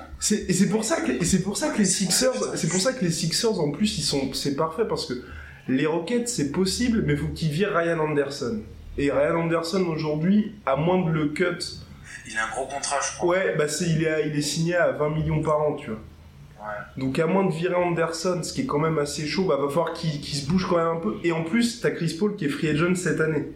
et 0.49 0.53
c'est 0.53 0.67
pour 0.69 0.83
ça 0.83 0.99
que, 0.99 1.23
c'est 1.23 1.41
pour 1.41 1.57
ça 1.57 1.69
que 1.69 1.77
les 1.77 1.85
Sixers, 1.85 2.57
c'est 2.57 2.67
pour 2.67 2.81
ça 2.81 2.91
que 2.91 3.05
les 3.05 3.11
Sixers, 3.11 3.57
en 3.61 3.71
plus, 3.71 3.97
ils 3.97 4.03
sont, 4.03 4.33
c'est 4.33 4.57
parfait 4.57 4.83
parce 4.85 5.05
que 5.05 5.13
les 5.69 5.85
Rockets, 5.85 6.27
c'est 6.27 6.51
possible, 6.51 7.03
mais 7.05 7.15
faut 7.15 7.29
qu'ils 7.29 7.51
virent 7.51 7.73
Ryan 7.73 7.99
Anderson. 7.99 8.59
Et 8.97 9.09
Ryan 9.09 9.43
Anderson 9.43 9.85
aujourd'hui, 9.85 10.55
à 10.65 10.75
moins 10.75 11.05
de 11.05 11.11
le 11.11 11.29
cut 11.29 11.63
Il 12.25 12.37
a 12.37 12.45
un 12.45 12.49
gros 12.49 12.65
contrat, 12.65 12.97
je 13.01 13.17
crois. 13.17 13.29
Ouais, 13.29 13.55
bah 13.57 13.67
c'est, 13.67 13.85
il, 13.85 14.03
est, 14.03 14.27
il 14.27 14.37
est 14.37 14.41
signé 14.41 14.75
à 14.75 14.91
20 14.91 15.09
millions 15.09 15.41
par 15.41 15.61
an, 15.61 15.75
tu 15.75 15.91
vois. 15.91 15.99
Ouais. 16.59 17.01
Donc 17.01 17.19
à 17.19 17.27
moins 17.27 17.45
de 17.45 17.51
virer 17.51 17.75
Anderson, 17.75 18.41
ce 18.43 18.51
qui 18.51 18.61
est 18.61 18.65
quand 18.65 18.79
même 18.79 18.97
assez 18.97 19.25
chaud, 19.27 19.45
bah 19.45 19.57
va 19.57 19.67
falloir 19.69 19.93
qu'il, 19.93 20.23
se 20.23 20.47
bouge 20.47 20.67
quand 20.67 20.77
même 20.77 20.97
un 20.97 20.99
peu. 20.99 21.17
Et 21.23 21.31
en 21.31 21.43
plus, 21.43 21.81
t'as 21.81 21.91
Chris 21.91 22.15
Paul 22.19 22.35
qui 22.35 22.45
est 22.45 22.49
free 22.49 22.69
agent 22.69 22.95
cette 22.95 23.21
année. 23.21 23.47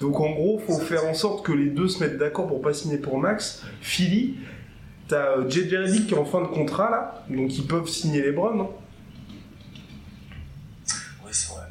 Donc 0.00 0.20
en 0.20 0.30
gros, 0.32 0.58
faut 0.58 0.78
faire 0.78 1.06
en 1.06 1.14
sorte 1.14 1.46
que 1.46 1.52
les 1.52 1.70
deux 1.70 1.88
se 1.88 2.02
mettent 2.02 2.18
d'accord 2.18 2.48
pour 2.48 2.60
pas 2.60 2.74
signer 2.74 2.98
pour 2.98 3.18
Max. 3.18 3.64
Philly, 3.80 4.36
t'as 5.08 5.38
euh, 5.38 5.48
JJ 5.48 5.74
Redick 5.74 6.06
qui 6.08 6.14
est 6.14 6.18
en 6.18 6.24
fin 6.24 6.42
de 6.42 6.48
contrat 6.48 6.90
là, 6.90 7.24
donc 7.30 7.56
ils 7.56 7.66
peuvent 7.66 7.88
signer 7.88 8.22
les 8.22 8.32
Browns, 8.32 8.58
non 8.58 8.74
Oui, 11.24 11.30
c'est 11.30 11.52
vrai. 11.52 11.62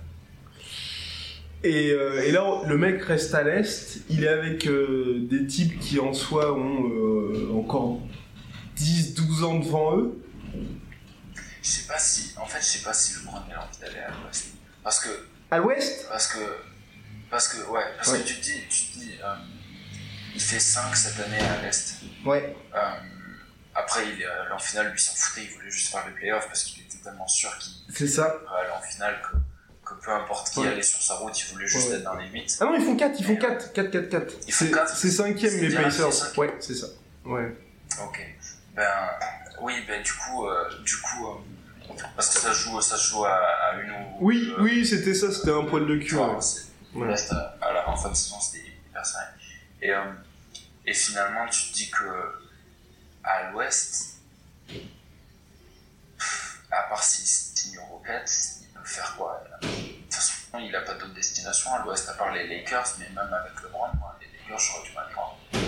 Et, 1.63 1.91
euh, 1.91 2.21
et, 2.23 2.31
là, 2.31 2.61
le 2.67 2.77
mec 2.77 3.01
reste 3.03 3.33
à 3.33 3.43
l'est. 3.43 3.99
Il 4.09 4.25
est 4.25 4.27
avec 4.27 4.67
euh, 4.67 5.25
des 5.29 5.47
types 5.47 5.79
qui 5.79 5.97
en 5.99 6.13
soi 6.13 6.53
ont 6.53 6.89
euh, 6.89 7.53
encore 7.53 8.01
10-12 8.77 9.43
ans 9.43 9.59
devant 9.59 9.97
eux. 9.97 10.21
Je 11.61 11.69
sais 11.69 11.87
pas 11.87 11.97
si. 11.97 12.33
En 12.37 12.45
fait, 12.45 12.59
je 12.59 12.65
sais 12.65 12.83
pas 12.83 12.93
si 12.93 13.15
le 13.15 13.21
Brown 13.21 13.43
a 13.55 13.63
envie 13.63 13.79
d'aller 13.79 13.99
à 13.99 14.09
l'ouest. 14.09 14.47
Parce 14.83 14.99
que. 14.99 15.09
À 15.51 15.59
l'ouest? 15.59 16.05
Parce 16.09 16.27
que. 16.27 16.39
Parce 17.29 17.47
que, 17.47 17.65
ouais. 17.69 17.85
Parce 17.95 18.11
que 18.11 18.23
tu 18.23 18.35
te 18.35 18.43
dis. 18.43 18.59
Tu 18.69 18.85
te 18.87 18.99
dis 18.99 19.11
il 20.35 20.41
fait 20.41 20.59
5 20.59 20.95
cette 20.95 21.19
année 21.19 21.39
à 21.39 21.61
l'est. 21.61 21.95
Ouais. 22.25 22.55
après, 23.73 24.01
il, 24.09 24.27
en 24.51 24.59
finale, 24.59 24.91
lui 24.91 24.99
s'en 24.99 25.13
foutait. 25.13 25.45
Il 25.45 25.51
voulait 25.51 25.71
juste 25.71 25.91
faire 25.91 26.05
les 26.07 26.13
playoffs 26.13 26.47
parce 26.47 26.63
qu'il 26.65 26.83
était 26.83 26.97
tellement 26.97 27.27
sûr 27.27 27.57
qu'il. 27.59 27.71
C'est 27.95 28.07
ça. 28.07 28.25
aller 28.25 28.69
en 28.77 28.81
finale 28.81 29.21
que 29.21 29.37
que 29.99 30.05
peu 30.05 30.11
importe 30.11 30.49
qui 30.51 30.65
allait 30.65 30.81
sur 30.83 31.01
sa 31.01 31.15
route, 31.15 31.39
il 31.39 31.53
voulait 31.53 31.67
juste 31.67 31.91
être 31.91 32.03
dans 32.03 32.15
les 32.15 32.27
8. 32.27 32.57
Ah 32.61 32.65
non, 32.65 32.75
ils 32.75 32.83
font 32.83 32.95
4, 32.95 33.15
ils 33.19 33.25
font 33.25 33.35
4, 33.35 33.73
4, 33.73 33.91
4, 33.91 34.09
4. 34.09 34.33
C'est 34.49 35.07
5ème 35.07 35.59
les 35.59 35.75
Pacers. 35.75 36.37
Ouais, 36.37 36.53
c'est 36.59 36.75
ça. 36.75 36.87
Ouais. 37.25 37.55
Ok. 38.03 38.19
Ben, 38.75 38.89
oui, 39.61 39.73
ben 39.87 40.01
du 40.01 40.11
coup, 40.13 40.45
euh, 40.47 40.81
du 40.83 40.97
coup, 40.97 41.27
euh, 41.27 41.93
parce 42.15 42.33
que 42.33 42.39
ça 42.39 42.51
joue, 42.51 42.81
ça 42.81 42.97
joue 42.97 43.23
à, 43.25 43.35
à 43.35 43.81
une 43.81 43.91
ou. 43.91 44.17
Oui, 44.19 44.53
oui, 44.59 44.85
c'était 44.85 45.13
ça, 45.13 45.31
c'était 45.31 45.51
un 45.51 45.63
poil 45.63 45.85
de 45.85 45.97
cul. 45.97 46.15
Ouais. 46.15 46.35
Ouais. 46.95 47.15
à 47.61 47.73
la, 47.73 47.89
en 47.89 47.95
fin 47.95 48.09
de 48.09 48.15
saison, 48.15 48.39
c'était 48.39 48.65
hyper 48.67 49.05
serré. 49.05 49.23
Et, 49.81 49.91
euh, 49.91 50.03
et 50.85 50.93
finalement, 50.93 51.47
tu 51.47 51.69
te 51.69 51.73
dis 51.73 51.89
que 51.89 52.05
à 53.23 53.51
l'ouest, 53.51 54.17
à 56.71 56.83
part 56.89 57.03
aux 57.03 57.85
Rockets, 57.85 58.62
faire 58.83 59.15
quoi 59.17 59.43
De 59.61 59.67
toute 59.67 60.13
façon, 60.13 60.33
il 60.59 60.71
n'a 60.71 60.81
pas 60.81 60.93
d'autre 60.93 61.13
destination 61.13 61.73
à 61.73 61.83
l'ouest 61.83 62.09
à 62.09 62.13
part 62.13 62.33
les 62.33 62.47
Lakers, 62.47 62.95
mais 62.99 63.09
même 63.09 63.33
avec 63.33 63.59
le 63.61 63.67
LeBron, 63.67 63.87
les 64.21 64.27
Lakers, 64.27 64.59
j'aurais 64.59 64.87
du 64.87 64.95
mal 64.95 65.03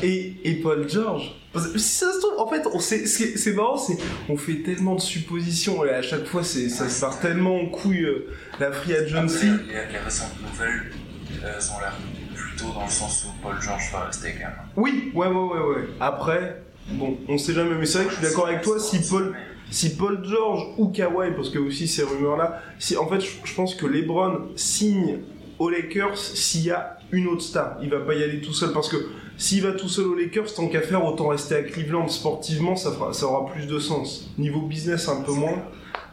et, 0.03 0.35
et 0.43 0.55
Paul 0.55 0.87
George 0.89 1.31
si 1.77 1.79
ça 1.79 2.11
se 2.11 2.19
trouve, 2.19 2.39
en 2.39 2.47
fait, 2.47 2.63
c'est 2.81 3.53
marrant, 3.53 3.77
c'est 3.77 3.97
on 4.29 4.37
fait 4.37 4.55
tellement 4.55 4.95
de 4.95 5.01
suppositions 5.01 5.85
et 5.85 5.89
à 5.89 6.01
chaque 6.01 6.25
fois, 6.25 6.43
c'est 6.43 6.69
ça 6.69 6.89
se 6.89 6.99
part 6.99 7.19
tellement 7.19 7.55
en 7.55 7.67
couille 7.67 8.03
euh, 8.03 8.27
la 8.59 8.71
free 8.71 8.93
agency. 8.93 9.47
les, 9.67 9.73
les, 9.73 9.97
récentes 9.99 10.35
nouvelles, 10.41 10.91
elles 11.31 11.71
ont 11.71 11.79
l'air 11.79 11.95
plutôt 12.35 12.73
dans 12.73 12.83
le 12.83 12.89
sens 12.89 13.25
où 13.25 13.41
Paul 13.41 13.55
George 13.61 13.89
va 13.91 14.05
rester 14.05 14.33
quand 14.33 14.39
même. 14.39 14.55
Oui, 14.75 15.11
ouais, 15.15 15.27
ouais, 15.27 15.33
ouais, 15.33 15.59
ouais. 15.59 15.87
Après, 15.99 16.61
bon, 16.89 17.17
on 17.29 17.37
sait 17.37 17.53
jamais, 17.53 17.75
mais 17.75 17.85
c'est 17.85 17.99
vrai 17.99 18.07
que 18.07 18.11
je 18.11 18.17
suis 18.17 18.25
d'accord 18.25 18.47
avec 18.47 18.61
toi. 18.61 18.79
Si 18.79 18.99
Paul, 19.07 19.33
si 19.71 19.95
Paul 19.95 20.23
George 20.23 20.67
ou 20.77 20.89
Kawhi, 20.89 21.31
parce 21.35 21.49
que 21.49 21.59
aussi 21.59 21.87
ces 21.87 22.03
rumeurs-là, 22.03 22.61
si, 22.79 22.97
en 22.97 23.07
fait, 23.07 23.21
je, 23.21 23.55
pense 23.55 23.75
que 23.75 23.85
LeBron 23.85 24.49
signe 24.55 25.19
aux 25.59 25.69
Lakers 25.69 26.17
s'il 26.17 26.65
y 26.65 26.71
a 26.71 26.97
une 27.11 27.27
autre 27.27 27.41
star. 27.41 27.77
Il 27.81 27.89
va 27.89 27.99
pas 27.99 28.13
y 28.13 28.23
aller 28.23 28.41
tout 28.41 28.53
seul 28.53 28.71
parce 28.73 28.89
que 28.89 28.97
s'il 29.37 29.63
va 29.63 29.71
tout 29.71 29.89
seul 29.89 30.07
aux 30.07 30.15
Lakers, 30.15 30.53
tant 30.53 30.67
qu'à 30.67 30.81
faire, 30.81 31.03
autant 31.05 31.27
rester 31.27 31.55
à 31.55 31.63
Cleveland. 31.63 32.07
Sportivement, 32.07 32.75
ça, 32.75 32.91
fera, 32.91 33.13
ça 33.13 33.25
aura 33.27 33.51
plus 33.51 33.67
de 33.67 33.79
sens. 33.79 34.31
Niveau 34.37 34.61
business, 34.61 35.09
un 35.09 35.21
peu 35.21 35.33
moins. 35.33 35.63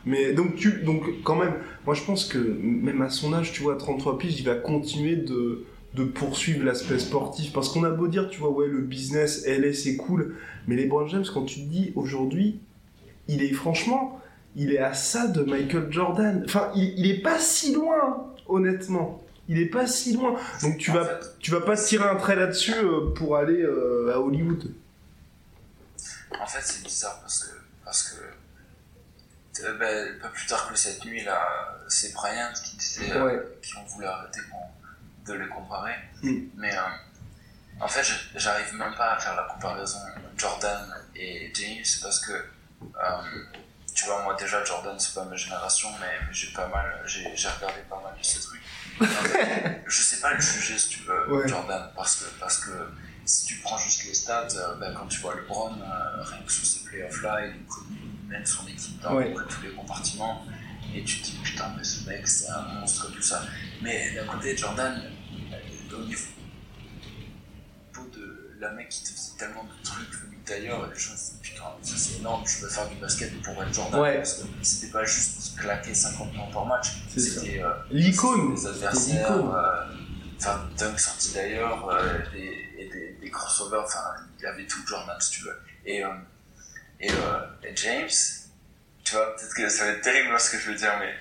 Mais 0.05 0.33
donc, 0.33 0.57
tu, 0.57 0.83
donc, 0.83 1.05
quand 1.23 1.37
même, 1.37 1.55
moi 1.87 1.95
je 1.95 2.03
pense 2.03 2.25
que 2.25 2.39
même 2.39 3.03
à 3.03 3.09
son 3.09 3.33
âge, 3.33 3.53
tu 3.53 3.63
vois, 3.63 3.75
à 3.75 3.77
33 3.77 4.19
piges, 4.19 4.41
il 4.41 4.45
va 4.45 4.57
continuer 4.57 5.17
de, 5.17 5.65
de 5.95 6.05
poursuivre 6.05 6.65
l'aspect 6.65 6.99
sportif. 6.99 7.53
Parce 7.53 7.69
qu'on 7.69 7.85
a 7.85 7.91
beau 7.91 8.09
dire, 8.09 8.29
tu 8.29 8.41
vois, 8.41 8.51
ouais, 8.51 8.67
le 8.67 8.81
business, 8.81 9.47
LA, 9.47 9.73
c'est 9.73 9.97
cool. 9.97 10.37
Mais 10.67 10.77
les 10.77 10.91
James, 11.09 11.25
quand 11.33 11.45
tu 11.45 11.61
te 11.61 11.67
dis 11.67 11.93
aujourd'hui, 11.95 12.61
il 13.29 13.43
est 13.43 13.53
franchement, 13.53 14.21
il 14.57 14.73
est 14.73 14.79
à 14.79 14.95
ça 14.95 15.27
de 15.27 15.43
Michael 15.43 15.91
Jordan. 15.91 16.43
Enfin, 16.45 16.71
il, 16.75 16.99
il 16.99 17.11
est 17.11 17.23
pas 17.23 17.39
si 17.39 17.75
loin, 17.75 18.33
honnêtement. 18.47 19.23
Il 19.49 19.59
est 19.59 19.67
pas 19.67 19.87
si 19.87 20.15
loin. 20.15 20.39
Donc 20.63 20.79
tu 20.79 20.91
vas, 20.93 21.21
tu 21.41 21.51
vas 21.51 21.61
pas 21.61 21.77
tirer 21.77 22.09
un 22.09 22.17
trait 22.17 22.37
là-dessus 22.37 22.75
euh, 22.75 23.13
pour 23.15 23.37
aller 23.37 23.61
euh, 23.61 24.13
à 24.15 24.19
Hollywood. 24.19 24.73
En 26.41 26.47
fait, 26.47 26.61
c'est 26.63 26.83
bizarre 26.83 27.21
parce 27.21 27.45
que, 27.45 27.51
parce 27.85 28.03
que 28.05 29.65
euh, 29.65 29.79
ben, 29.79 30.19
pas 30.21 30.29
plus 30.29 30.47
tard 30.47 30.71
que 30.71 30.79
cette 30.79 31.05
nuit 31.05 31.23
là, 31.25 31.79
c'est 31.89 32.15
Bryant 32.15 32.53
qui 32.65 32.77
disait 32.77 33.13
qui 33.61 33.77
ont 33.77 33.85
voulu 33.85 34.07
arrêter 34.07 34.41
de 35.27 35.35
les 35.35 35.49
comparer. 35.49 35.95
Hmm. 36.23 36.47
Mais 36.57 36.73
en 37.81 37.89
fait, 37.89 38.07
j'arrive 38.37 38.75
même 38.75 38.95
pas 38.95 39.15
à 39.15 39.19
faire 39.19 39.37
la 39.37 39.43
comparaison 39.53 39.99
Jordan 40.37 40.95
et 41.15 41.53
James 41.55 41.85
parce 42.01 42.21
que 42.21 42.33
tu 43.95 44.07
vois, 44.07 44.23
moi 44.23 44.35
déjà, 44.39 44.65
Jordan, 44.65 44.99
c'est 44.99 45.15
pas 45.15 45.25
ma 45.25 45.37
génération, 45.37 45.89
mais, 46.01 46.33
j'ai 46.33 46.53
pas 46.53 46.67
mal, 46.69 47.03
j'ai 47.05 47.27
regardé 47.27 47.81
pas 47.89 48.01
mal 48.03 48.15
de 48.19 48.25
ces 48.25 48.41
trucs. 48.41 48.63
je 49.87 50.03
sais 50.03 50.21
pas 50.21 50.35
le 50.35 50.41
juger 50.41 50.79
si 50.79 50.89
tu 50.89 51.01
veux, 51.03 51.47
Jordan, 51.47 51.91
parce 51.95 52.17
que, 52.17 52.25
parce 52.41 52.59
que 52.59 52.71
si 53.25 53.47
tu 53.47 53.57
prends 53.57 53.79
juste 53.79 54.05
les 54.07 54.15
stats, 54.15 54.49
euh, 54.57 54.75
ben, 54.77 54.95
quand 54.95 55.07
tu 55.07 55.21
vois 55.21 55.35
le 55.35 55.43
Brown, 55.43 55.81
euh, 55.81 56.23
rien 56.23 56.43
que 56.43 56.53
sur 56.53 56.65
ces 56.65 56.85
playoffs-là, 56.85 57.47
il 57.47 58.29
mène 58.29 58.45
son 58.47 58.67
équipe 58.67 59.01
dans 59.01 59.21
tous 59.47 59.63
les 59.63 59.73
compartiments, 59.73 60.45
et 60.95 61.05
tu 61.05 61.21
te 61.21 61.27
dis 61.27 61.39
putain, 61.43 61.73
mais 61.77 61.85
ce 61.85 62.09
mec, 62.09 62.27
c'est 62.27 62.51
un 62.51 62.63
monstre, 62.63 63.13
tout 63.13 63.23
ça. 63.23 63.43
Mais 63.81 64.13
d'un 64.15 64.27
côté, 64.27 64.57
Jordan, 64.57 65.03
au 65.93 65.99
niveau 65.99 66.27
la 68.63 68.71
mec 68.71 68.89
qui 68.89 69.03
te 69.03 69.09
faisait 69.09 69.37
tellement 69.37 69.65
de 69.65 69.85
trucs 69.85 70.09
d'ailleurs, 70.47 70.89
les 70.89 70.99
gens 70.99 71.17
se 71.17 71.33
disent 71.33 71.39
putain, 71.43 71.65
ça 71.83 71.95
c'est 71.97 72.19
énorme, 72.19 72.45
je 72.47 72.65
veux 72.65 72.69
faire 72.71 72.89
du 72.89 72.97
basket 72.97 73.43
pour 73.43 73.63
être 73.63 73.75
Jordan. 73.75 74.15
Parce 74.17 74.35
que 74.35 74.43
c'était 74.63 74.93
pas 74.93 75.05
juste 75.05 75.59
claquer 75.59 75.95
50 75.95 76.35
points 76.35 76.51
par 76.53 76.67
match, 76.67 76.89
c'était 77.17 77.63
euh, 77.63 77.73
l'icône. 77.91 78.55
Des 78.55 78.67
adversaires, 78.67 79.33
euh, 79.33 79.85
enfin, 80.39 80.69
dunk 80.79 80.99
sorti 80.99 81.33
d'ailleurs, 81.35 81.89
euh, 81.89 82.19
et 82.35 82.89
des, 82.89 83.19
des, 83.21 83.31
crossovers, 83.31 83.83
enfin, 83.85 84.01
il 84.39 84.43
y 84.43 84.47
avait 84.47 84.67
tout 84.67 84.81
Jordan 84.87 85.17
si 85.21 85.31
tu 85.31 85.45
veux. 85.45 85.59
Et, 85.85 86.03
et, 87.01 87.11
James, 87.75 88.09
tu 89.05 89.15
vois, 89.15 89.35
peut-être 89.37 89.55
que 89.55 89.69
ça 89.69 89.85
va 89.85 89.91
être 89.93 90.03
terrible 90.03 90.39
ce 90.39 90.51
que 90.51 90.59
je 90.59 90.71
veux 90.71 90.77
dire, 90.77 90.93
mais 91.01 91.15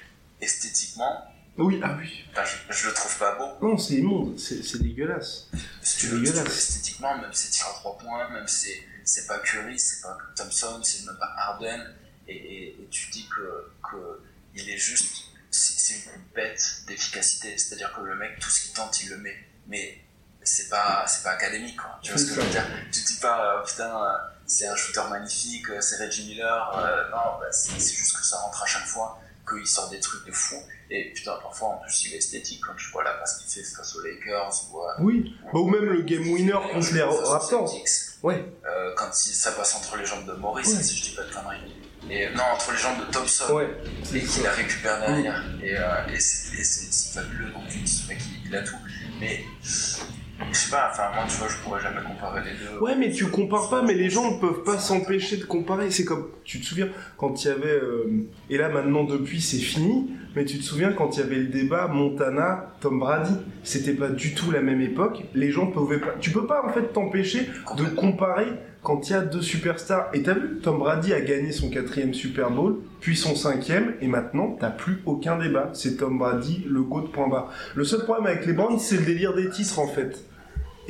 esthétiquement, 0.45 1.30
oui, 1.57 1.79
ah 1.83 1.95
oui. 1.97 2.25
je, 2.69 2.87
le 2.87 2.93
trouve 2.93 3.17
pas 3.17 3.35
beau. 3.35 3.67
Non, 3.67 3.77
c'est 3.77 3.95
immonde, 3.95 4.39
c'est 4.39 4.81
dégueulasse. 4.81 5.49
C'est 5.81 6.09
dégueulasse. 6.09 6.47
esthétiquement, 6.47 7.17
même 7.17 7.33
ses 7.33 7.51
tirs 7.51 7.67
à 7.67 7.73
3 7.73 7.97
points, 7.97 8.29
même 8.29 8.47
ses, 8.47 8.87
c'est 9.03 9.27
pas 9.27 9.39
Curry, 9.39 9.77
c'est 9.77 10.01
pas 10.01 10.17
Thompson, 10.35 10.79
c'est 10.83 11.05
même 11.05 11.17
pas 11.17 11.33
Harden, 11.37 11.93
et, 12.27 12.75
tu 12.89 13.09
dis 13.09 13.27
que, 13.27 13.71
que 13.83 14.21
il 14.55 14.69
est 14.69 14.77
juste, 14.77 15.25
c'est 15.49 15.95
une 15.95 16.21
bête 16.33 16.83
d'efficacité, 16.87 17.57
c'est-à-dire 17.57 17.93
que 17.93 18.01
le 18.01 18.15
mec, 18.15 18.39
tout 18.39 18.49
ce 18.49 18.63
qu'il 18.63 18.73
tente, 18.73 19.03
il 19.03 19.09
le 19.09 19.17
met, 19.17 19.35
mais 19.67 20.01
c'est 20.43 20.69
pas, 20.69 21.05
c'est 21.07 21.23
pas 21.23 21.31
académique, 21.31 21.77
quoi. 21.77 21.99
Tu 22.01 22.11
vois 22.11 22.19
ce 22.19 22.25
que 22.25 22.35
je 22.35 22.41
veux 22.41 22.49
dire? 22.49 22.65
Tu 22.91 23.01
dis 23.01 23.19
pas, 23.19 23.57
euh, 23.57 23.63
putain, 23.63 23.93
c'est 24.45 24.67
un 24.67 24.75
shooter 24.75 25.03
magnifique, 25.09 25.69
euh, 25.69 25.81
c'est 25.81 26.03
Reggie 26.03 26.27
Miller, 26.27 26.77
euh, 26.77 27.09
non, 27.09 27.39
bah, 27.39 27.51
c'est 27.51 27.79
juste 27.79 28.17
que 28.17 28.25
ça 28.25 28.37
rentre 28.37 28.63
à 28.63 28.65
chaque 28.65 28.85
fois, 28.85 29.20
qu'il 29.47 29.67
sort 29.67 29.89
des 29.89 29.99
trucs 29.99 30.25
de 30.25 30.31
fou, 30.31 30.55
et 30.89 31.11
putain, 31.13 31.33
parfois 31.41 31.69
en 31.69 31.77
plus 31.77 32.05
il 32.05 32.13
est 32.13 32.17
esthétique 32.17 32.61
quand 32.65 32.77
je 32.77 32.91
vois 32.91 33.03
la 33.03 33.13
passe 33.13 33.37
qu'il 33.37 33.51
fait 33.51 33.67
face 33.69 33.95
aux 33.95 34.01
Lakers, 34.01 34.51
ou, 34.73 35.05
oui, 35.05 35.35
bah, 35.45 35.59
ou 35.59 35.69
même 35.69 35.85
le 35.85 36.01
game 36.01 36.27
winner 36.31 36.57
contre 36.73 36.93
les 36.93 37.01
Raptors. 37.01 37.73
Ouais. 38.23 38.45
Euh, 38.65 38.93
quand 38.95 39.13
ça 39.13 39.51
passe 39.53 39.75
entre 39.75 39.97
les 39.97 40.05
jambes 40.05 40.27
de 40.27 40.33
Maurice, 40.33 40.79
si 40.81 40.95
je 40.95 41.09
dis 41.09 41.15
pas 41.15 41.23
de 41.23 41.33
conneries. 41.33 41.73
Et, 42.09 42.29
non, 42.35 42.43
entre 42.53 42.71
les 42.71 42.77
jambes 42.77 42.99
de 42.99 43.11
Thompson. 43.11 43.53
Ouais. 43.53 43.69
Et 44.13 44.21
qu'il 44.21 44.43
la 44.43 44.51
récupère 44.51 44.99
derrière. 44.99 45.43
Et, 45.63 45.75
euh, 45.75 46.13
et 46.13 46.19
c'est 46.19 47.13
fabuleux. 47.13 47.51
Donc 47.51 47.67
tu 47.69 47.85
ce 47.87 48.07
mec, 48.07 48.19
il, 48.45 48.55
a 48.55 48.61
tout. 48.63 48.77
Mais 49.19 49.43
je 50.51 50.57
sais 50.57 50.71
pas, 50.71 50.89
enfin 50.91 51.03
moi 51.13 51.23
tu 51.27 51.37
vois, 51.37 51.47
je 51.47 51.57
pourrais 51.57 51.81
jamais 51.81 52.01
comparer 52.05 52.41
les 52.43 52.51
deux. 52.51 52.79
Ouais, 52.79 52.95
mais 52.95 53.11
tu 53.11 53.27
compares 53.27 53.69
pas, 53.69 53.81
mais 53.81 53.93
les 53.93 54.09
gens 54.09 54.31
ne 54.31 54.39
peuvent 54.39 54.63
pas 54.63 54.77
s'empêcher 54.77 55.37
de 55.37 55.43
comparer. 55.45 55.91
C'est 55.91 56.05
comme, 56.05 56.27
tu 56.43 56.59
te 56.59 56.65
souviens, 56.65 56.89
quand 57.17 57.43
il 57.43 57.47
y 57.47 57.51
avait, 57.51 57.67
euh, 57.67 58.27
et 58.49 58.57
là 58.57 58.69
maintenant 58.69 59.03
depuis 59.03 59.41
c'est 59.41 59.57
fini, 59.57 60.11
mais 60.35 60.45
tu 60.45 60.57
te 60.57 60.63
souviens 60.63 60.93
quand 60.93 61.17
il 61.17 61.19
y 61.19 61.23
avait 61.23 61.35
le 61.35 61.47
débat 61.47 61.87
Montana, 61.87 62.73
Tom 62.79 62.99
Brady, 62.99 63.33
c'était 63.63 63.93
pas 63.93 64.09
du 64.09 64.33
tout 64.33 64.51
la 64.51 64.61
même 64.61 64.81
époque. 64.81 65.23
Les 65.33 65.51
gens 65.51 65.67
pouvaient 65.67 65.99
pas, 65.99 66.15
tu 66.19 66.31
peux 66.31 66.45
pas 66.45 66.65
en 66.65 66.69
fait 66.69 66.93
t'empêcher 66.93 67.49
de 67.77 67.83
comparer 67.85 68.47
quand 68.83 69.09
il 69.09 69.13
y 69.13 69.15
a 69.15 69.21
deux 69.21 69.41
superstars. 69.41 70.09
Et 70.13 70.23
t'as 70.23 70.33
vu, 70.33 70.59
Tom 70.61 70.79
Brady 70.79 71.13
a 71.13 71.21
gagné 71.21 71.51
son 71.51 71.69
quatrième 71.69 72.13
Super 72.13 72.49
Bowl, 72.49 72.77
puis 72.99 73.15
son 73.15 73.35
cinquième, 73.35 73.93
et 74.01 74.07
maintenant 74.07 74.57
t'as 74.59 74.71
plus 74.71 75.01
aucun 75.05 75.37
débat. 75.37 75.69
C'est 75.73 75.97
Tom 75.97 76.17
Brady, 76.17 76.65
le 76.67 76.81
go 76.81 77.01
de 77.01 77.07
point 77.07 77.27
bas. 77.27 77.49
Le 77.75 77.83
seul 77.83 78.03
problème 78.03 78.27
avec 78.27 78.45
les 78.45 78.53
bandes, 78.53 78.79
c'est 78.79 78.97
le 78.97 79.05
délire 79.05 79.33
des 79.33 79.49
titres 79.49 79.79
en 79.79 79.87
fait. 79.87 80.25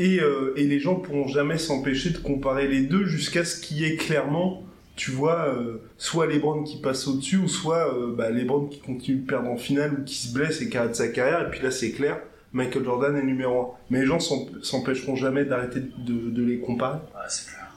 Et, 0.02 0.20
euh, 0.20 0.52
et 0.56 0.64
les 0.64 0.80
gens 0.80 0.96
pourront 0.96 1.28
jamais 1.28 1.60
s'empêcher 1.60 2.10
de 2.10 2.18
comparer 2.18 2.68
les 2.68 2.82
deux 2.82 3.06
jusqu'à 3.06 3.46
ce 3.46 3.62
qu'il 3.62 3.78
y 3.78 3.86
ait 3.86 3.98
clairement, 3.98 4.64
tu 4.96 5.12
vois, 5.12 5.50
euh, 5.50 5.78
soit 6.00 6.26
LeBron 6.26 6.64
qui 6.64 6.82
passe 6.82 7.08
au-dessus, 7.08 7.38
ou 7.38 7.48
soit 7.48 7.94
euh, 7.94 8.12
bah, 8.16 8.32
LeBron 8.32 8.66
qui 8.66 8.80
continue 8.80 9.20
de 9.20 9.28
perdre 9.28 9.52
en 9.52 9.58
finale, 9.58 9.94
ou 9.94 10.04
qui 10.04 10.16
se 10.16 10.34
blesse 10.34 10.60
et 10.60 10.70
qui 10.70 10.78
arrête 10.80 10.96
sa 10.96 11.08
carrière. 11.10 11.46
Et 11.46 11.52
puis 11.52 11.60
là, 11.60 11.70
c'est 11.70 11.92
clair, 11.92 12.20
Michael 12.52 12.84
Jordan 12.84 13.16
est 13.16 13.22
numéro 13.22 13.62
1. 13.62 13.78
Mais 13.92 14.00
les 14.00 14.08
gens 14.08 14.20
s'empêcheront 14.20 15.16
jamais 15.16 15.46
d'arrêter 15.46 15.82
de, 15.82 16.32
de, 16.32 16.44
les 16.44 16.60
comparer. 16.60 16.98
Ouais, 16.98 17.22
c'est 17.30 17.46
clair. 17.46 17.68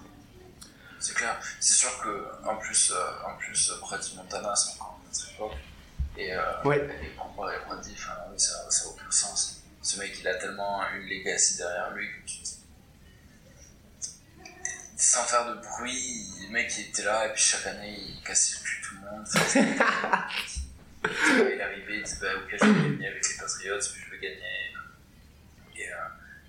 C'est 0.99 1.15
clair. 1.15 1.39
C'est 1.61 1.77
sûr 1.77 1.91
que, 2.03 2.49
en 2.49 2.57
plus, 2.57 2.91
en 3.29 3.37
plus 3.37 3.71
Brady 3.83 4.17
Montana, 4.17 4.57
c'est 4.57 4.81
encore 4.81 4.99
une 5.05 5.11
autre 5.11 5.31
époque. 5.31 5.59
Et, 6.17 6.31
ouais. 6.67 6.89
et 7.03 7.15
comparer 7.19 7.57
Brady, 7.69 7.93
enfin, 7.99 8.15
oui, 8.33 8.39
ça 8.39 8.55
n'a 8.55 8.91
aucun 8.91 9.11
sens. 9.11 9.64
Ce 9.85 9.99
mec, 9.99 10.19
il 10.19 10.27
a 10.27 10.35
tellement 10.37 10.83
une 10.95 11.07
legacy 11.07 11.59
derrière 11.59 11.93
lui 11.93 12.09
que 12.09 12.25
tu 12.27 12.39
sans 14.97 15.25
faire 15.25 15.55
de 15.55 15.61
bruit, 15.61 16.27
le 16.43 16.49
mec 16.49 16.73
il 16.79 16.89
était 16.89 17.03
là 17.03 17.27
et 17.27 17.33
puis 17.35 17.43
chaque 17.43 17.67
année 17.67 17.95
il 17.99 18.23
cassait 18.23 18.57
le 18.59 18.65
cul 18.65 18.81
tout 18.83 18.95
le 18.95 19.01
monde. 19.11 19.27
il 21.55 21.61
arrivait, 21.61 21.99
il 21.99 22.03
disait 22.03 22.17
bah 22.23 22.35
ok 22.37 22.57
je 22.59 22.65
vais 22.65 22.73
gagner 22.91 23.09
avec 23.09 23.29
les 23.29 23.37
Patriots, 23.37 23.79
puis 23.79 24.01
je 24.03 24.11
vais 24.11 24.19
gagner. 24.19 24.73
Et 25.77 25.93
euh, 25.93 25.97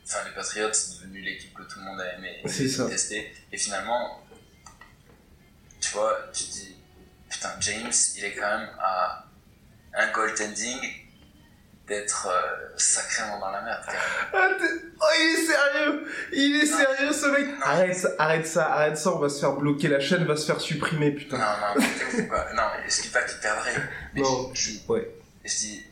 enfin 0.05 0.23
les 0.25 0.31
Patriots 0.33 0.71
c'est 0.71 1.01
devenu 1.01 1.19
l'équipe 1.19 1.53
que 1.53 1.63
tout 1.63 1.79
le 1.79 1.85
monde 1.85 1.99
a 1.99 2.13
aimé 2.13 2.39
et 2.43 2.47
testé. 2.47 3.35
Et 3.51 3.57
finalement, 3.57 4.25
tu 5.81 5.91
vois, 5.91 6.29
tu 6.31 6.45
dis 6.45 6.77
putain 7.29 7.59
James 7.59 7.91
il 8.15 8.23
est 8.23 8.35
quand 8.35 8.57
même 8.57 8.69
à 8.79 9.27
un 9.95 10.11
goaltending 10.11 11.04
d'être 11.87 12.27
euh, 12.27 12.73
sacrément 12.77 13.39
dans 13.39 13.51
la 13.51 13.61
merde. 13.61 13.83
Ah, 14.33 14.49
oh, 14.59 15.05
il 15.19 15.35
est 15.35 15.45
sérieux 15.45 16.07
Il 16.33 16.55
est 16.55 16.65
sérieux 16.65 17.13
ce 17.13 17.27
mec 17.27 17.55
Arrête 17.61 17.95
ça, 17.95 18.09
arrête 18.17 18.47
ça, 18.47 18.73
arrête 18.73 18.97
ça, 18.97 19.11
on 19.11 19.19
va 19.19 19.29
se 19.29 19.39
faire 19.39 19.53
bloquer, 19.53 19.87
la 19.87 19.99
chaîne 19.99 20.25
va 20.25 20.35
se 20.35 20.45
faire 20.45 20.59
supprimer, 20.59 21.11
putain. 21.11 21.37
Non, 21.37 21.43
non, 21.43 21.81
non, 22.55 22.63
mais 22.75 22.89
je 22.89 23.01
dis 23.03 23.09
pas 23.09 23.21
qu'il 23.23 23.39
perdrait? 23.39 23.75
Mais 24.13 24.21
non, 24.21 24.51
je, 24.53 24.71
dis, 24.71 24.83
ouais. 24.87 25.15
je 25.43 25.55
dis, 25.55 25.85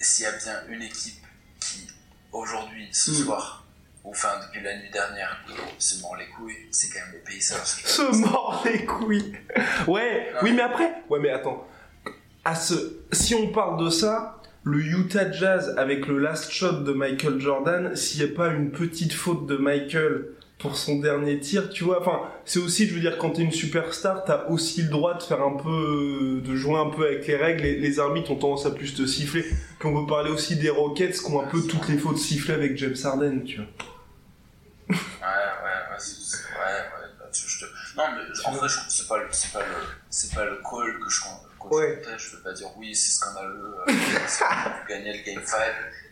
s'il 0.00 0.24
y 0.24 0.28
a 0.28 0.32
bien 0.32 0.62
une 0.68 0.82
équipe 0.82 1.24
qui, 1.58 1.88
aujourd'hui, 2.32 2.88
ce 2.92 3.10
hmm. 3.10 3.14
soir, 3.14 3.66
ou 4.04 4.10
enfin 4.10 4.40
depuis 4.46 4.62
la 4.62 4.76
nuit 4.78 4.90
dernière, 4.90 5.44
se 5.78 6.00
mord 6.00 6.16
les 6.16 6.28
couilles, 6.28 6.68
c'est 6.70 6.90
quand 6.90 7.00
même 7.00 7.14
les 7.14 7.34
Pacers. 7.34 7.66
Se 7.66 8.02
mord 8.16 8.62
les 8.64 8.84
couilles 8.86 9.36
Ouais, 9.88 10.32
oui, 10.42 10.52
mais 10.52 10.62
après, 10.62 11.02
ouais, 11.08 11.18
mais 11.18 11.30
attends. 11.30 11.66
À 12.44 12.54
ce... 12.54 12.74
Si 13.12 13.34
on 13.34 13.52
parle 13.52 13.84
de 13.84 13.90
ça, 13.90 14.39
le 14.64 14.78
Utah 14.80 15.30
Jazz 15.30 15.74
avec 15.78 16.06
le 16.06 16.18
last 16.18 16.50
shot 16.50 16.80
de 16.80 16.92
Michael 16.92 17.40
Jordan, 17.40 17.96
s'il 17.96 18.24
n'y 18.24 18.32
a 18.32 18.34
pas 18.34 18.48
une 18.48 18.70
petite 18.70 19.12
faute 19.12 19.46
de 19.46 19.56
Michael 19.56 20.26
pour 20.58 20.76
son 20.76 20.98
dernier 20.98 21.40
tir, 21.40 21.70
tu 21.70 21.84
vois, 21.84 22.00
enfin, 22.00 22.20
c'est 22.44 22.58
aussi, 22.58 22.86
je 22.86 22.94
veux 22.94 23.00
dire, 23.00 23.16
quand 23.16 23.30
t'es 23.30 23.42
une 23.42 23.50
superstar, 23.50 24.24
t'as 24.24 24.44
aussi 24.48 24.82
le 24.82 24.90
droit 24.90 25.14
de 25.14 25.22
faire 25.22 25.40
un 25.40 25.56
peu, 25.56 26.42
de 26.44 26.54
jouer 26.54 26.78
un 26.78 26.90
peu 26.90 27.06
avec 27.06 27.26
les 27.26 27.36
règles, 27.36 27.62
les, 27.62 27.78
les, 27.78 27.98
arbitres 27.98 28.30
ont 28.30 28.36
tendance 28.36 28.66
à 28.66 28.70
plus 28.70 28.94
te 28.94 29.06
siffler. 29.06 29.42
Puis 29.42 29.88
on 29.88 30.04
peut 30.04 30.06
parler 30.06 30.30
aussi 30.30 30.56
des 30.56 30.68
Rockets 30.68 31.12
qui 31.12 31.32
ont 31.32 31.40
un 31.40 31.48
peu 31.48 31.62
toutes 31.62 31.88
les 31.88 31.96
fautes 31.96 32.18
sifflées 32.18 32.52
avec 32.52 32.76
James 32.76 32.96
Harden, 33.02 33.42
tu 33.44 33.56
vois. 33.56 33.66
Ouais, 34.90 34.96
ouais, 34.96 35.30
ouais, 35.64 35.96
ouais, 35.96 37.22
ouais, 37.22 37.30
je 37.32 37.60
te... 37.60 37.64
Non, 37.96 38.04
mais 38.14 38.48
en 38.48 38.52
vrai, 38.52 38.68
c'est 38.88 39.08
pas, 39.08 39.16
c'est 39.30 39.52
pas 39.52 39.60
le, 39.60 40.34
pas 40.34 40.44
le 40.44 40.56
call 40.56 41.00
que 41.00 41.08
je 41.08 41.20
compte 41.60 41.72
ouais. 41.72 42.02
je 42.16 42.36
veux 42.36 42.42
pas 42.42 42.52
dire 42.52 42.68
oui, 42.76 42.94
c'est 42.96 43.12
scandaleux, 43.12 43.76
euh, 43.86 43.92
a 44.48 44.84
gagné 44.88 45.16
le 45.16 45.22
Game 45.24 45.44
5, 45.44 45.58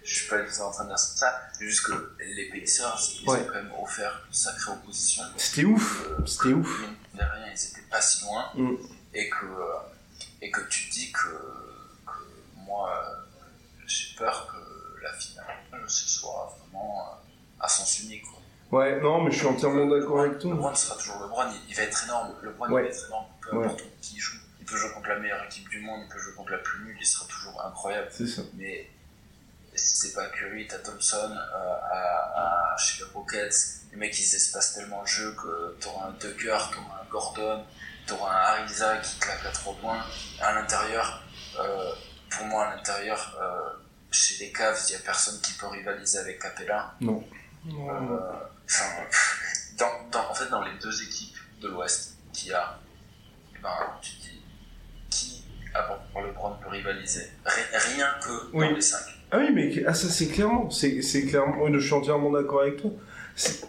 je 0.04 0.14
suis 0.14 0.28
pas 0.28 0.36
en 0.62 0.70
train 0.70 0.84
de 0.84 0.90
dire 0.90 0.98
ça, 0.98 1.40
c'est 1.52 1.64
juste 1.64 1.86
que 1.86 1.92
les 2.20 2.48
Pacers, 2.48 2.98
ils 3.22 3.28
ont 3.28 3.44
quand 3.44 3.54
même 3.54 3.72
offert 3.82 4.22
une 4.26 4.34
sacrée 4.34 4.72
opposition. 4.72 5.24
C'était 5.36 5.64
ouf, 5.64 6.06
euh, 6.06 6.26
c'était 6.26 6.54
ouf. 6.54 6.82
De 7.14 7.18
rien, 7.18 7.52
ils 7.52 7.64
étaient 7.70 7.88
pas 7.90 8.00
si 8.00 8.24
loin, 8.24 8.50
mm. 8.54 8.74
et, 9.14 9.28
que, 9.28 9.46
euh, 9.46 10.42
et 10.42 10.50
que 10.50 10.60
tu 10.68 10.88
dis 10.90 11.10
que, 11.10 11.28
que 12.06 12.22
moi, 12.64 13.26
j'ai 13.86 14.14
peur 14.16 14.46
que 14.52 15.02
la 15.02 15.12
finale, 15.14 15.46
ce 15.88 16.08
soit 16.08 16.56
vraiment 16.60 17.18
à 17.58 17.68
sens 17.68 18.00
unique. 18.00 18.24
Ouais, 18.70 19.00
non, 19.00 19.22
mais 19.22 19.30
je 19.30 19.38
suis 19.38 19.46
entièrement 19.46 19.86
d'accord 19.86 20.20
avec 20.20 20.38
toi. 20.38 20.50
Le 20.50 20.56
Bron 20.58 20.74
sera 20.74 20.96
toujours 20.96 21.20
le 21.22 21.28
Bron, 21.28 21.44
il, 21.68 21.74
va 21.74 21.82
être 21.82 22.04
énorme. 22.04 22.34
Le 22.42 22.50
Bron, 22.52 22.66
il 22.68 22.74
va 22.74 22.82
être 22.82 23.06
énorme, 23.06 23.26
peu 23.40 23.56
importe 23.56 23.82
qui 24.02 24.18
joue 24.18 24.36
peut 24.68 24.76
jouer 24.76 24.90
contre 24.92 25.08
la 25.08 25.18
meilleure 25.18 25.44
équipe 25.44 25.68
du 25.68 25.80
monde, 25.80 26.02
il 26.04 26.08
peut 26.08 26.18
jouer 26.18 26.34
contre 26.34 26.52
la 26.52 26.58
plus 26.58 26.84
nulle, 26.84 26.96
il 27.00 27.06
sera 27.06 27.26
toujours 27.26 27.64
incroyable. 27.64 28.10
Ça. 28.12 28.42
Mais 28.54 28.88
c'est 29.74 30.12
pas 30.12 30.26
Curry, 30.28 30.66
t'as 30.66 30.78
Thompson, 30.78 31.30
euh, 31.30 31.74
à, 31.92 32.72
à, 32.72 32.76
chez 32.76 33.04
les 33.04 33.10
Rockets, 33.10 33.54
les 33.92 33.96
mecs 33.96 34.18
ils 34.18 34.34
espacent 34.34 34.74
tellement 34.74 35.00
le 35.02 35.06
jeu 35.06 35.34
que 35.34 35.76
t'auras 35.80 36.08
un 36.08 36.12
Tucker, 36.12 36.58
t'auras 36.72 37.02
un 37.02 37.10
Gordon, 37.10 37.64
t'auras 38.06 38.32
un 38.32 38.62
Ariza 38.62 38.96
qui 38.98 39.18
claque 39.18 39.44
à 39.46 39.50
3 39.50 39.74
points. 39.76 40.04
À 40.40 40.52
l'intérieur, 40.54 41.22
euh, 41.58 41.92
pour 42.30 42.46
moi 42.46 42.66
à 42.66 42.76
l'intérieur, 42.76 43.38
euh, 43.40 43.70
chez 44.10 44.44
les 44.44 44.52
Cavs, 44.52 44.80
il 44.88 44.92
y 44.92 44.96
a 44.96 45.00
personne 45.00 45.40
qui 45.40 45.52
peut 45.54 45.68
rivaliser 45.68 46.18
avec 46.18 46.40
Capella. 46.40 46.94
Non. 47.00 47.24
Enfin, 47.66 48.84
dans, 49.76 50.08
dans, 50.10 50.30
en 50.30 50.34
fait, 50.34 50.48
dans 50.48 50.62
les 50.62 50.76
deux 50.78 51.02
équipes 51.02 51.36
de 51.60 51.68
l'Ouest 51.68 52.16
qu'il 52.32 52.48
y 52.48 52.52
a, 52.52 52.78
eh 53.54 53.58
ben, 53.58 53.76
tu 54.00 54.12
avant 55.74 55.98
pour 56.12 56.22
le 56.22 56.32
prendre 56.32 56.58
peut 56.58 56.70
rivaliser. 56.70 57.22
Rien 57.44 58.06
que 58.20 58.52
dans 58.52 58.74
les 58.74 58.80
5. 58.80 58.98
Ah 59.30 59.38
oui, 59.40 59.50
mais 59.52 59.84
ah, 59.86 59.94
ça 59.94 60.08
c'est 60.08 60.28
clairement, 60.28 60.70
c'est, 60.70 61.00
clairement, 61.26 61.70
je 61.72 61.78
suis 61.78 61.92
entièrement 61.92 62.30
d'accord 62.30 62.62
avec 62.62 62.80
toi. 62.80 62.90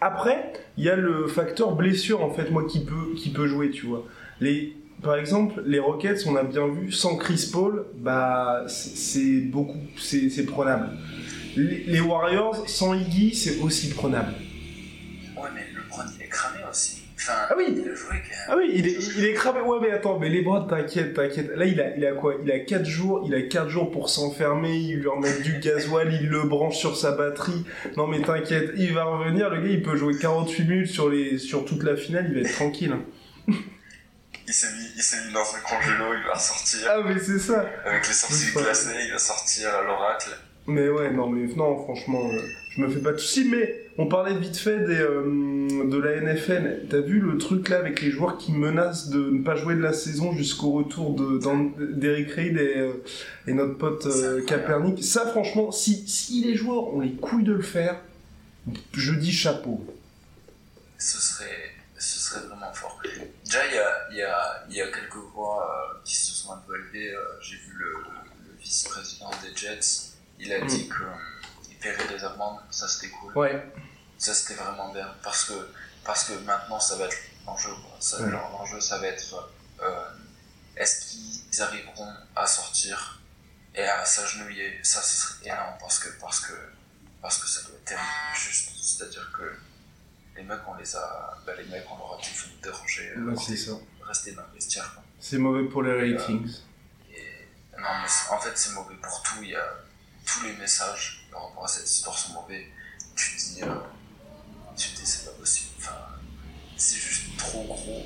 Après, 0.02 0.54
il 0.78 0.86
y 0.86 0.90
a 0.90 0.96
le 0.96 1.28
facteur 1.28 1.76
blessure 1.76 2.24
en 2.24 2.32
fait, 2.32 2.50
moi 2.50 2.66
qui 2.66 2.84
peut, 2.84 3.14
qui 3.18 3.30
peut 3.30 3.48
jouer, 3.48 3.70
tu 3.70 3.86
vois. 3.86 4.06
Les, 4.40 4.74
par 5.04 5.16
exemple, 5.16 5.62
les 5.66 5.80
Rockets, 5.80 6.26
on 6.28 6.36
a 6.38 6.44
bien 6.44 6.68
vu, 6.68 6.92
sans 6.92 7.18
Chris 7.18 7.50
Paul, 7.52 7.86
bah 7.96 8.64
c'est, 8.68 9.42
beaucoup, 9.42 9.80
c'est, 9.98 10.46
prenable. 10.46 10.90
Les, 11.56 11.84
les 11.84 12.00
Warriors, 12.00 12.68
sans 12.68 12.94
Iggy, 12.94 13.36
c'est 13.36 13.60
aussi 13.60 13.90
prenable. 13.90 14.34
Ouais, 15.36 15.50
mais 15.54 15.68
le 15.76 15.82
Bron 15.90 16.04
il 16.18 16.24
est 16.24 16.30
cramé 16.30 16.60
aussi 16.70 16.99
ah 17.50 17.54
oui, 17.58 17.66
il 17.70 17.90
a 17.90 17.96
joué 17.96 18.16
Ah 18.48 18.56
oui, 18.58 18.72
il 18.74 18.88
est, 18.88 18.98
il 19.18 19.26
est 19.26 19.34
cramé. 19.34 19.62
Ouais, 19.62 19.78
mais 19.82 19.92
attends, 19.92 20.20
mais 20.20 20.30
les 20.30 20.42
bras, 20.42 20.66
t'inquiète, 20.70 21.14
t'inquiète. 21.14 21.52
Là, 21.56 21.66
il 21.66 21.80
a, 21.80 21.96
il 21.96 22.06
a 22.06 22.14
quoi? 22.14 22.36
Il 22.44 22.52
a 22.52 22.60
4 22.60 22.86
jours, 22.86 23.24
il 23.26 23.34
a 23.34 23.42
4 23.42 23.70
jours 23.70 23.92
pour 23.92 24.10
s'enfermer, 24.10 24.76
il 24.76 25.00
lui 25.00 25.08
remet 25.08 25.40
du 25.42 25.60
gasoil, 25.60 26.14
il 26.22 26.30
le 26.30 26.44
branche 26.44 26.78
sur 26.78 26.98
sa 26.98 27.12
batterie. 27.12 27.66
Non, 27.98 28.08
mais 28.08 28.22
t'inquiète, 28.22 28.72
il 28.78 28.94
va 28.94 29.04
revenir, 29.06 29.50
le 29.50 29.62
gars, 29.62 29.70
il 29.70 29.82
peut 29.82 29.96
jouer 29.96 30.18
48 30.18 30.64
minutes 30.66 30.88
sur, 30.88 31.10
les, 31.10 31.38
sur 31.38 31.66
toute 31.66 31.84
la 31.84 31.96
finale, 31.96 32.28
il 32.30 32.36
va 32.36 32.48
être 32.48 32.56
tranquille. 32.56 32.94
Hein. 32.94 33.54
Il 34.48 34.54
s'est 34.54 34.72
mis, 34.72 34.88
il 34.96 35.04
s'est 35.04 35.28
mis 35.28 35.34
dans 35.34 35.42
un 35.42 35.60
congélo, 35.60 36.06
il 36.18 36.24
va 36.26 36.34
ressortir. 36.34 36.80
Ah, 36.90 37.02
mais 37.06 37.20
c'est 37.20 37.38
ça. 37.38 37.66
Avec 37.86 38.08
les 38.08 38.14
sourcils 38.14 38.52
glacés, 38.52 38.96
il 39.06 39.12
va 39.12 39.20
sortir 39.20 39.70
à 39.70 39.84
l'oracle. 39.84 40.32
Mais 40.66 40.90
ouais, 40.90 41.12
non, 41.12 41.30
mais 41.30 41.54
non, 41.56 41.84
franchement, 41.84 42.30
euh, 42.34 42.42
je 42.80 42.86
me 42.86 42.90
fais 42.90 43.02
pas 43.02 43.12
de 43.12 43.18
soucis. 43.18 43.46
Mais 43.46 43.90
on 43.98 44.08
parlait 44.08 44.36
vite 44.36 44.58
fait 44.58 44.80
des, 44.80 45.00
euh, 45.00 45.86
de 45.90 45.98
la 45.98 46.22
NFL. 46.22 46.88
T'as 46.90 47.02
vu 47.02 47.20
le 47.20 47.38
truc 47.38 47.70
là 47.70 47.78
avec 47.78 48.02
les 48.02 48.10
joueurs 48.10 48.38
qui 48.38 48.54
menacent 48.54 49.10
de 49.10 49.20
ne 49.30 49.44
pas 49.44 49.56
jouer 49.56 49.76
de 49.76 49.82
la 49.82 49.94
saison 49.94 50.32
jusqu'au 50.32 50.72
retour 50.72 51.16
d'Eric 51.78 52.32
Reid 52.32 52.58
et, 52.58 52.78
euh, 52.78 52.94
et, 53.48 53.54
notre 53.54 53.78
pote 53.78 54.08
Kaepernick 54.46 55.04
Ça, 55.04 55.28
franchement, 55.28 55.72
si, 55.72 56.08
si 56.08 56.44
les 56.44 56.56
joueurs 56.56 56.94
ont 56.94 57.02
les 57.02 57.14
couilles 57.14 57.44
de 57.44 57.54
le 57.54 57.62
faire, 57.62 58.00
je 58.94 59.14
dis 59.14 59.34
chapeau. 59.34 59.86
Ce 60.98 61.18
serait, 61.18 61.72
ce 61.98 62.20
serait 62.20 62.48
vraiment 62.48 62.72
fort. 62.74 63.02
Déjà, 63.44 63.60
il 63.68 63.76
y 63.76 63.80
a, 63.80 64.14
y, 64.14 64.22
a, 64.22 64.66
y 64.70 64.82
a 64.82 64.88
quelques 64.88 65.24
voix 65.34 66.02
qui 66.06 66.16
se 66.16 66.32
sont 66.32 66.54
un 66.54 66.62
peu 66.66 66.76
élevées. 66.76 67.14
J'ai 67.42 67.58
vu 67.58 67.74
le, 67.78 67.88
le 67.88 68.58
vice-président 68.62 69.32
des 69.44 69.56
Jets 69.56 70.10
il 70.40 70.54
a 70.54 70.62
dit 70.62 70.84
qu'il 70.84 70.94
paierait 71.80 72.08
des 72.08 72.24
amendes, 72.24 72.60
ça 72.70 72.88
c'était 72.88 73.10
cool. 73.10 73.38
Ouais. 73.38 73.64
Ça 74.18 74.34
c'était 74.34 74.56
vraiment 74.62 74.92
bien, 74.92 75.08
parce 75.24 75.46
que, 75.46 75.54
parce 76.04 76.26
que 76.26 76.34
maintenant 76.46 76.80
ça 76.80 76.96
va 76.98 77.06
être 77.06 77.18
l'enjeu. 77.46 77.72
L'enjeu 78.20 78.80
ça 78.80 78.98
va 78.98 79.08
être 79.08 79.50
euh, 79.82 80.10
est-ce 80.76 81.12
qu'ils 81.12 81.62
arriveront 81.62 82.14
à 82.36 82.48
sortir 82.48 83.22
et 83.76 83.84
à 83.84 84.06
s'agenouiller? 84.06 84.80
Ça 84.84 85.02
ce 85.02 85.18
serait 85.18 85.48
énorme 85.48 85.76
parce 85.80 86.00
que, 86.00 86.10
parce 86.20 86.40
que, 86.40 86.54
parce 87.22 87.38
que 87.38 87.48
ça 87.48 87.62
doit 87.64 87.76
être 87.76 87.86
terrible, 87.86 88.06
juste. 88.34 88.72
C'est-à-dire 88.82 89.32
que 89.38 89.58
les 90.36 90.44
mecs 90.44 90.60
on 90.68 90.76
les 90.76 90.96
a, 90.96 91.38
bah, 91.46 91.54
les 91.58 91.66
mecs 91.66 91.86
on 91.92 91.98
leur 91.98 92.18
a 92.18 92.22
dit 92.22 92.30
faut 92.30 92.50
nous 92.50 92.62
déranger, 92.62 93.14
bah, 93.18 93.34
c'est 93.46 93.58
ça. 93.58 93.72
rester 94.04 94.32
dans 94.32 94.44
le 94.44 94.54
vestiaire. 94.54 95.02
C'est 95.20 95.38
mauvais 95.38 95.66
pour 95.66 95.84
les 95.84 96.14
ratings. 96.14 96.50
et, 97.12 97.48
non 97.78 97.88
mais 98.02 98.36
en 98.36 98.40
fait 98.40 98.58
c'est 98.58 98.72
mauvais 98.72 98.96
pour 98.96 99.22
tout. 99.24 99.44
Il 99.44 99.50
y 99.50 99.56
a, 99.56 99.76
tous 100.32 100.44
les 100.44 100.54
messages 100.54 101.26
par 101.32 101.48
rapport 101.48 101.66
à 101.66 101.68
cette 101.68 101.90
histoire 101.90 102.18
sont 102.18 102.34
mauvais. 102.34 102.72
Tu 103.16 103.36
te 103.36 103.42
dis, 103.42 103.64
euh, 103.64 103.80
tu 104.78 104.90
dis 104.92 105.06
c'est 105.06 105.26
pas 105.26 105.38
possible. 105.38 105.70
Enfin, 105.78 105.98
c'est 106.78 106.98
juste 106.98 107.38
trop 107.38 107.64
gros. 107.64 108.06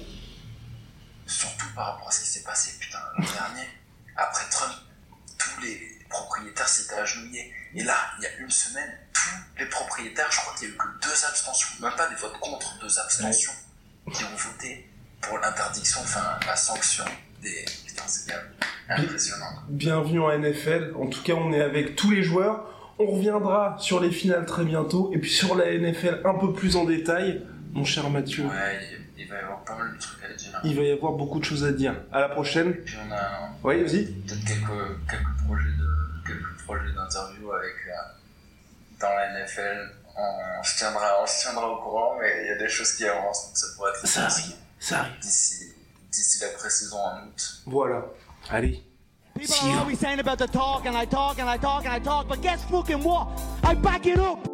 Surtout 1.26 1.68
par 1.76 1.94
rapport 1.94 2.08
à 2.08 2.12
ce 2.12 2.22
qui 2.22 2.28
s'est 2.28 2.44
passé, 2.44 2.78
putain, 2.80 3.00
l'an 3.18 3.26
dernier. 3.26 3.68
Après 4.16 4.48
Trump, 4.50 4.74
tous 5.38 5.62
les 5.62 6.00
propriétaires 6.10 6.68
s'étaient 6.68 6.96
agenouillés. 6.96 7.54
Et 7.76 7.84
là, 7.84 7.98
il 8.20 8.24
y 8.24 8.28
a 8.28 8.38
une 8.38 8.52
semaine, 8.52 8.98
tous 9.12 9.60
les 9.60 9.66
propriétaires, 9.66 10.32
je 10.32 10.38
crois 10.38 10.56
qu'il 10.56 10.68
n'y 10.68 10.74
a 10.74 10.76
eu 10.76 10.78
que 10.78 11.08
deux 11.08 11.26
abstentions, 11.26 11.70
même 11.80 11.96
pas 11.96 12.08
des 12.08 12.16
votes 12.16 12.40
contre, 12.40 12.78
deux 12.80 13.00
abstentions, 13.00 13.54
qui 14.14 14.24
ont 14.24 14.36
voté 14.36 14.90
pour 15.22 15.40
l'interdiction, 15.40 16.02
enfin 16.02 16.40
la 16.46 16.56
sanction 16.56 17.06
des. 17.44 17.66
Putain, 17.86 18.04
c'est 18.08 18.32
impressionnant. 18.90 19.46
Bienvenue 19.70 20.20
en 20.20 20.38
NFL. 20.38 20.94
En 21.00 21.08
tout 21.08 21.22
cas, 21.22 21.34
on 21.34 21.54
est 21.54 21.62
avec 21.62 21.96
tous 21.96 22.12
les 22.12 22.24
joueurs. 22.24 22.66
On 23.00 23.06
reviendra 23.06 23.76
sur 23.80 24.00
les 24.00 24.12
finales 24.12 24.46
très 24.46 24.64
bientôt 24.64 25.12
et 25.14 25.18
puis 25.18 25.30
sur 25.30 25.56
la 25.56 25.66
NFL 25.78 26.22
un 26.26 26.36
peu 26.36 26.54
plus 26.54 26.76
en 26.76 26.86
détail, 26.86 27.42
mon 27.74 27.84
cher 27.84 28.10
Mathieu. 28.10 28.46
Ouais, 28.46 28.80
il 29.18 29.28
va 29.28 29.36
y 29.36 29.40
avoir 29.40 29.64
pas 29.64 29.76
mal 29.76 29.94
de 29.94 30.00
trucs 30.00 30.24
à 30.24 30.34
dire. 30.34 30.62
Il 30.64 30.76
va 30.76 30.84
y 30.84 30.92
avoir 30.92 31.14
beaucoup 31.14 31.40
de 31.40 31.46
choses 31.46 31.66
à 31.66 31.72
dire. 31.72 31.96
À 32.12 32.22
la 32.22 32.30
prochaine. 32.30 32.70
Et 32.70 32.74
puis 32.74 32.96
on 33.08 33.12
a. 33.12 33.50
Oui, 33.64 33.84
vas-y. 33.84 34.06
Peut-être 34.06 34.46
quelques, 34.46 35.10
quelques 35.10 35.44
projets 35.46 35.70
de 35.70 36.28
quelques 36.28 36.64
projets 36.64 36.94
d'interview 36.94 37.52
avec 37.52 37.76
euh, 37.88 39.02
dans 39.02 39.10
la 39.10 39.44
NFL. 39.44 39.90
On 40.16 40.64
se 40.64 40.78
tiendra, 40.78 41.24
on 41.24 41.26
se 41.26 41.42
tiendra 41.42 41.68
au 41.68 41.78
courant, 41.78 42.16
mais 42.20 42.44
il 42.44 42.48
y 42.50 42.52
a 42.52 42.58
des 42.58 42.70
choses 42.70 42.94
qui 42.94 43.06
avancent, 43.06 43.48
donc 43.48 43.58
ça 43.58 43.68
pourrait 43.76 43.92
être. 43.92 44.08
Ça 44.08 44.26
arrive. 44.26 44.56
Ça 44.80 45.00
arrive. 45.00 45.20
D'ici, 45.20 45.74
d'ici 46.14 46.40
la 46.40 46.50
pré-saison 46.50 46.98
en 46.98 47.28
août. 47.28 47.62
Voilà. 47.66 48.06
Allez. 48.50 48.84
People 49.36 49.56
are 49.72 49.80
always 49.80 50.00
saying 50.00 50.20
about 50.20 50.38
the 50.38 50.48
talk, 50.48 50.86
and 50.86 50.96
I 50.96 51.06
talk, 51.06 51.40
and 51.40 51.50
I 51.50 51.58
talk, 51.58 51.86
and 51.86 51.94
I 51.94 52.00
talk, 52.00 52.28
but 52.28 52.42
guess 52.42 52.64
fucking 52.66 53.04
what? 53.04 53.28
I 53.64 53.74
back 53.74 54.06
it 54.06 54.20
up! 54.20 54.48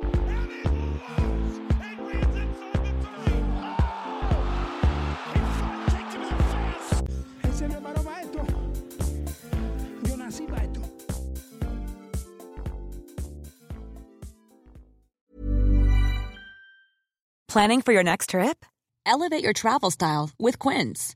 Planning 17.49 17.81
for 17.81 17.91
your 17.91 18.03
next 18.03 18.29
trip? 18.29 18.63
Elevate 19.07 19.43
your 19.43 19.53
travel 19.53 19.89
style 19.89 20.29
with 20.37 20.59
Quince. 20.59 21.15